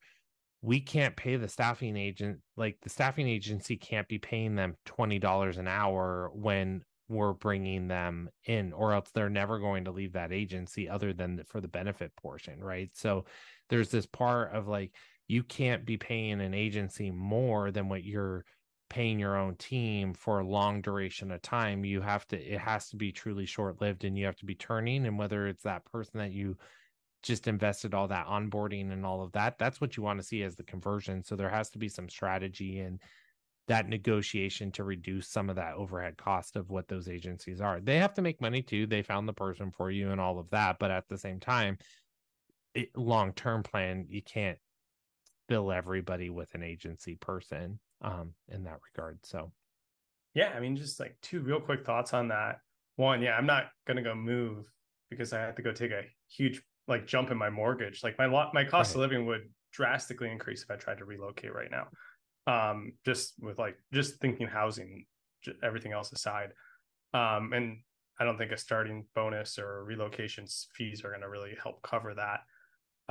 [0.61, 5.57] we can't pay the staffing agent like the staffing agency can't be paying them $20
[5.57, 10.31] an hour when we're bringing them in or else they're never going to leave that
[10.31, 12.89] agency other than for the benefit portion right?
[12.93, 13.25] So
[13.71, 14.91] there's this part of like
[15.27, 18.45] you can't be paying an agency more than what you're
[18.89, 22.89] paying your own team for a long duration of time you have to it has
[22.89, 25.85] to be truly short lived and you have to be turning and whether it's that
[25.85, 26.55] person that you
[27.23, 30.43] just invested all that onboarding and all of that that's what you want to see
[30.43, 32.99] as the conversion so there has to be some strategy and
[33.67, 37.79] that negotiation to reduce some of that overhead cost of what those agencies are.
[37.79, 38.85] They have to make money too.
[38.85, 41.77] They found the person for you and all of that, but at the same time,
[42.95, 44.57] long term plan, you can't
[45.49, 49.19] fill everybody with an agency person um, in that regard.
[49.23, 49.51] So,
[50.33, 52.59] yeah, I mean, just like two real quick thoughts on that.
[52.95, 54.65] One, yeah, I'm not gonna go move
[55.09, 58.03] because I have to go take a huge like jump in my mortgage.
[58.03, 58.95] Like my lot, my cost right.
[58.95, 61.87] of living would drastically increase if I tried to relocate right now
[62.47, 65.05] um, just with like just thinking housing,
[65.63, 66.49] everything else aside.
[67.13, 67.77] Um, and
[68.19, 70.45] I don't think a starting bonus or relocation
[70.75, 72.41] fees are going to really help cover that.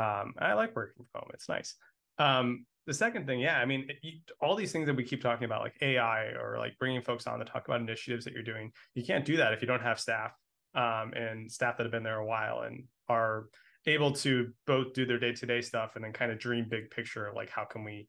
[0.01, 1.74] Um, I like working from home; it's nice.
[2.18, 5.44] Um, the second thing, yeah, I mean, it, all these things that we keep talking
[5.44, 8.72] about, like AI or like bringing folks on to talk about initiatives that you're doing,
[8.94, 10.32] you can't do that if you don't have staff
[10.74, 13.46] um, and staff that have been there a while and are
[13.86, 16.90] able to both do their day to day stuff and then kind of dream big
[16.90, 18.09] picture of like how can we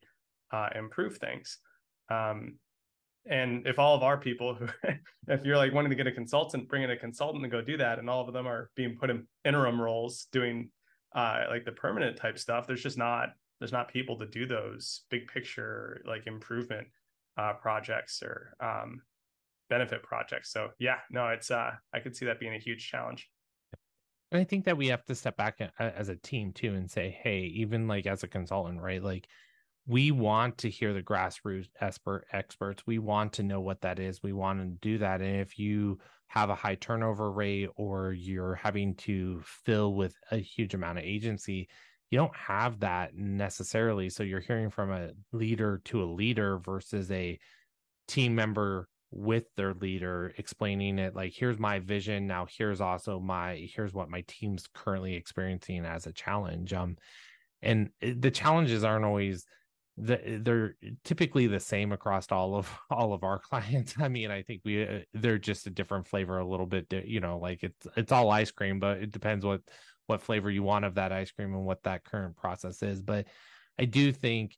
[0.52, 1.58] uh, improve things.
[2.10, 2.56] Um,
[3.26, 4.66] and if all of our people who
[5.28, 7.76] if you're like wanting to get a consultant bring in a consultant to go do
[7.76, 10.70] that and all of them are being put in interim roles doing
[11.14, 15.02] uh like the permanent type stuff there's just not there's not people to do those
[15.10, 16.86] big picture like improvement
[17.38, 19.00] uh projects or um
[19.68, 20.52] benefit projects.
[20.52, 23.28] So yeah no it's uh i could see that being a huge challenge.
[24.30, 27.16] And i think that we have to step back as a team too and say
[27.22, 29.28] hey even like as a consultant right like
[29.86, 32.84] we want to hear the grassroots expert experts.
[32.86, 34.22] We want to know what that is.
[34.22, 35.20] We want to do that.
[35.20, 40.36] And if you have a high turnover rate or you're having to fill with a
[40.36, 41.68] huge amount of agency,
[42.10, 44.08] you don't have that necessarily.
[44.08, 47.38] So you're hearing from a leader to a leader versus a
[48.06, 53.68] team member with their leader explaining it like here's my vision now here's also my
[53.74, 56.96] here's what my team's currently experiencing as a challenge um
[57.60, 59.44] and eh, the challenges aren't always
[59.96, 63.94] the, they're typically the same across all of all of our clients.
[63.98, 66.86] I mean, I think we uh, they're just a different flavor, a little bit.
[67.06, 69.60] You know, like it's it's all ice cream, but it depends what
[70.06, 73.02] what flavor you want of that ice cream and what that current process is.
[73.02, 73.26] But
[73.78, 74.56] I do think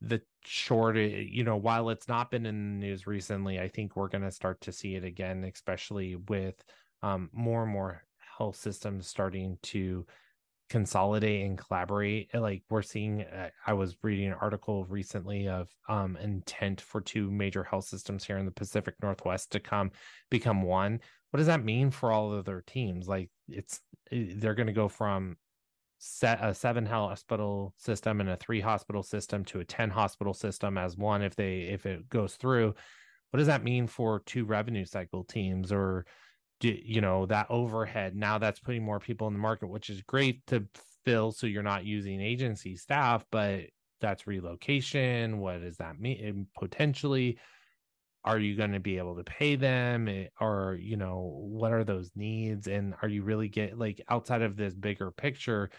[0.00, 4.08] the short, you know, while it's not been in the news recently, I think we're
[4.08, 6.56] going to start to see it again, especially with
[7.02, 8.02] um, more and more
[8.36, 10.04] health systems starting to
[10.72, 15.68] consolidate and collaborate eh, like we're seeing uh, i was reading an article recently of
[15.88, 19.90] um intent for two major health systems here in the pacific northwest to come
[20.32, 20.98] become one.
[21.30, 23.06] What does that mean for all of their teams?
[23.06, 25.36] Like it's eh, they're going to go from
[25.98, 30.76] set a seven hospital system and a three hospital system to a 10 hospital system
[30.76, 32.74] as one if they if it goes through.
[33.30, 36.06] What does that mean for two revenue cycle teams or
[36.64, 38.14] you know that overhead.
[38.14, 40.66] Now that's putting more people in the market which is great to
[41.04, 43.64] fill so you're not using agency staff but
[44.00, 45.38] that's relocation.
[45.38, 46.46] What does that mean?
[46.58, 47.38] Potentially
[48.24, 50.08] are you going to be able to pay them?
[50.08, 52.68] Eh, or you know what are those needs?
[52.68, 55.70] And are you really get like outside of this bigger picture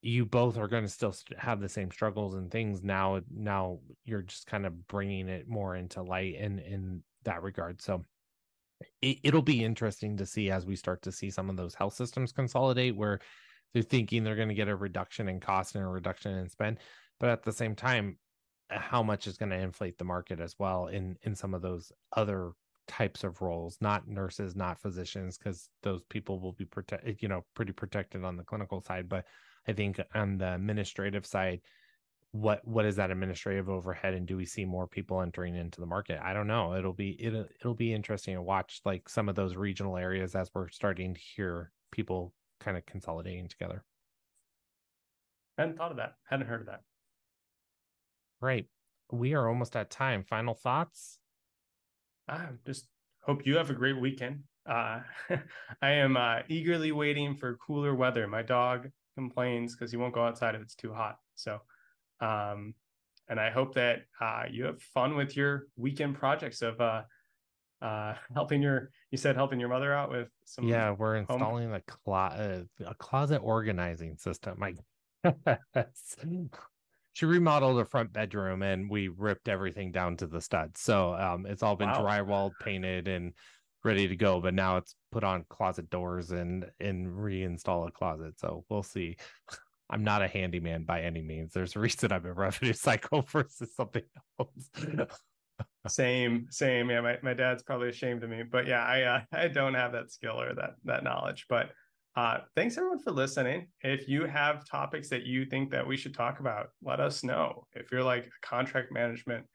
[0.00, 2.82] you both are going to still have the same struggles and things.
[2.82, 7.82] Now now you're just kind of bringing it more into light in in that regard.
[7.82, 8.04] So
[9.02, 11.94] it, will be interesting to see as we start to see some of those health
[11.94, 13.20] systems consolidate where
[13.72, 16.78] they're thinking they're going to get a reduction in cost and a reduction in spend
[17.20, 18.16] but at the same time
[18.70, 21.90] how much is going to inflate the market as well in in some of those
[22.16, 22.52] other
[22.86, 27.44] types of roles not nurses not physicians because those people will be protected you know
[27.54, 29.24] pretty protected on the clinical side but
[29.66, 31.60] i think on the administrative side
[32.32, 35.86] what what is that administrative overhead and do we see more people entering into the
[35.86, 36.20] market?
[36.22, 36.74] I don't know.
[36.74, 40.50] It'll be it'll, it'll be interesting to watch like some of those regional areas as
[40.54, 43.82] we're starting to hear people kind of consolidating together.
[45.56, 46.14] Hadn't thought of that.
[46.28, 46.82] Hadn't heard of that.
[48.40, 48.66] Right.
[49.10, 50.22] We are almost at time.
[50.22, 51.18] Final thoughts?
[52.28, 52.86] I just
[53.22, 54.42] hope you have a great weekend.
[54.68, 55.00] Uh
[55.82, 58.28] i am uh eagerly waiting for cooler weather.
[58.28, 61.16] My dog complains because he won't go outside if it's too hot.
[61.34, 61.58] So
[62.20, 62.74] um,
[63.28, 67.02] and I hope that uh, you have fun with your weekend projects of uh,
[67.82, 71.80] uh, helping your you said helping your mother out with some yeah we're installing a,
[71.82, 74.76] clo- a closet organizing system like
[77.12, 81.46] she remodeled a front bedroom and we ripped everything down to the studs so um,
[81.46, 82.02] it's all been wow.
[82.02, 83.32] drywalled painted and
[83.84, 88.38] ready to go but now it's put on closet doors and and reinstall a closet.
[88.38, 89.16] So we'll see
[89.90, 91.52] I'm not a handyman by any means.
[91.52, 94.02] There's a reason I'm a revenue cycle versus something
[94.38, 94.70] else.
[95.88, 96.90] same, same.
[96.90, 99.92] Yeah, my, my dad's probably ashamed of me, but yeah, I uh, I don't have
[99.92, 101.46] that skill or that that knowledge.
[101.48, 101.70] But
[102.16, 103.68] uh, thanks everyone for listening.
[103.82, 107.64] If you have topics that you think that we should talk about, let us know.
[107.74, 109.46] If you're like contract management,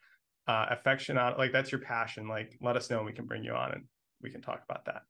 [0.48, 3.44] uh, affection on like that's your passion, like let us know and we can bring
[3.44, 3.84] you on and
[4.22, 5.04] we can talk about that.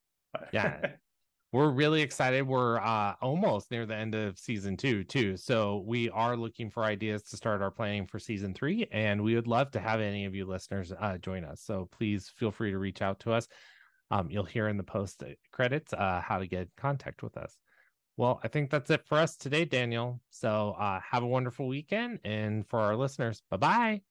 [0.52, 0.80] Yeah.
[1.54, 2.47] we're really excited.
[2.47, 5.38] We're uh, almost near the end of season two, too.
[5.38, 9.36] So we are looking for ideas to start our planning for season three, and we
[9.36, 11.62] would love to have any of you listeners uh, join us.
[11.62, 13.47] So please feel free to reach out to us.
[14.10, 17.56] Um, you'll hear in the post credits uh, how to get in contact with us.
[18.18, 20.22] Well, I think that's it for us today, Daniel.
[20.32, 24.01] So uh, have a wonderful weekend, and for our listeners, bye bye.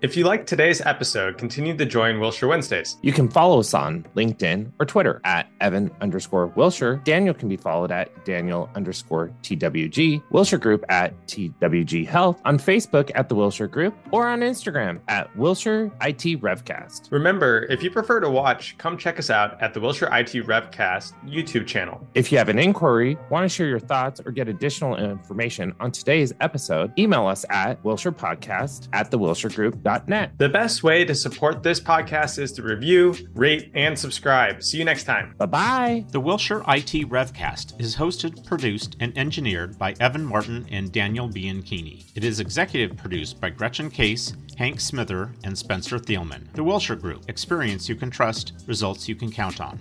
[0.00, 2.98] If you liked today's episode, continue to join Wilshire Wednesdays.
[3.02, 7.00] You can follow us on LinkedIn or Twitter at Evan underscore Wilshire.
[7.02, 13.10] Daniel can be followed at Daniel underscore TWG, Wilshire Group at TWG Health, on Facebook
[13.16, 17.10] at the Wilshire Group, or on Instagram at Wilshire IT Revcast.
[17.10, 21.12] Remember, if you prefer to watch, come check us out at the Wilshire IT Revcast
[21.26, 22.06] YouTube channel.
[22.14, 25.90] If you have an inquiry, want to share your thoughts, or get additional information on
[25.90, 29.82] today's episode, email us at Wilshire Podcast at the Wilshire Group
[30.38, 34.62] The best way to support this podcast is to review, rate, and subscribe.
[34.62, 35.34] See you next time.
[35.38, 36.04] Bye bye.
[36.10, 42.04] The Wilshire IT Revcast is hosted, produced, and engineered by Evan Martin and Daniel Bianchini.
[42.14, 46.52] It is executive produced by Gretchen Case, Hank Smither, and Spencer Thielman.
[46.52, 47.28] The Wilshire Group.
[47.28, 49.78] Experience you can trust, results you can count on.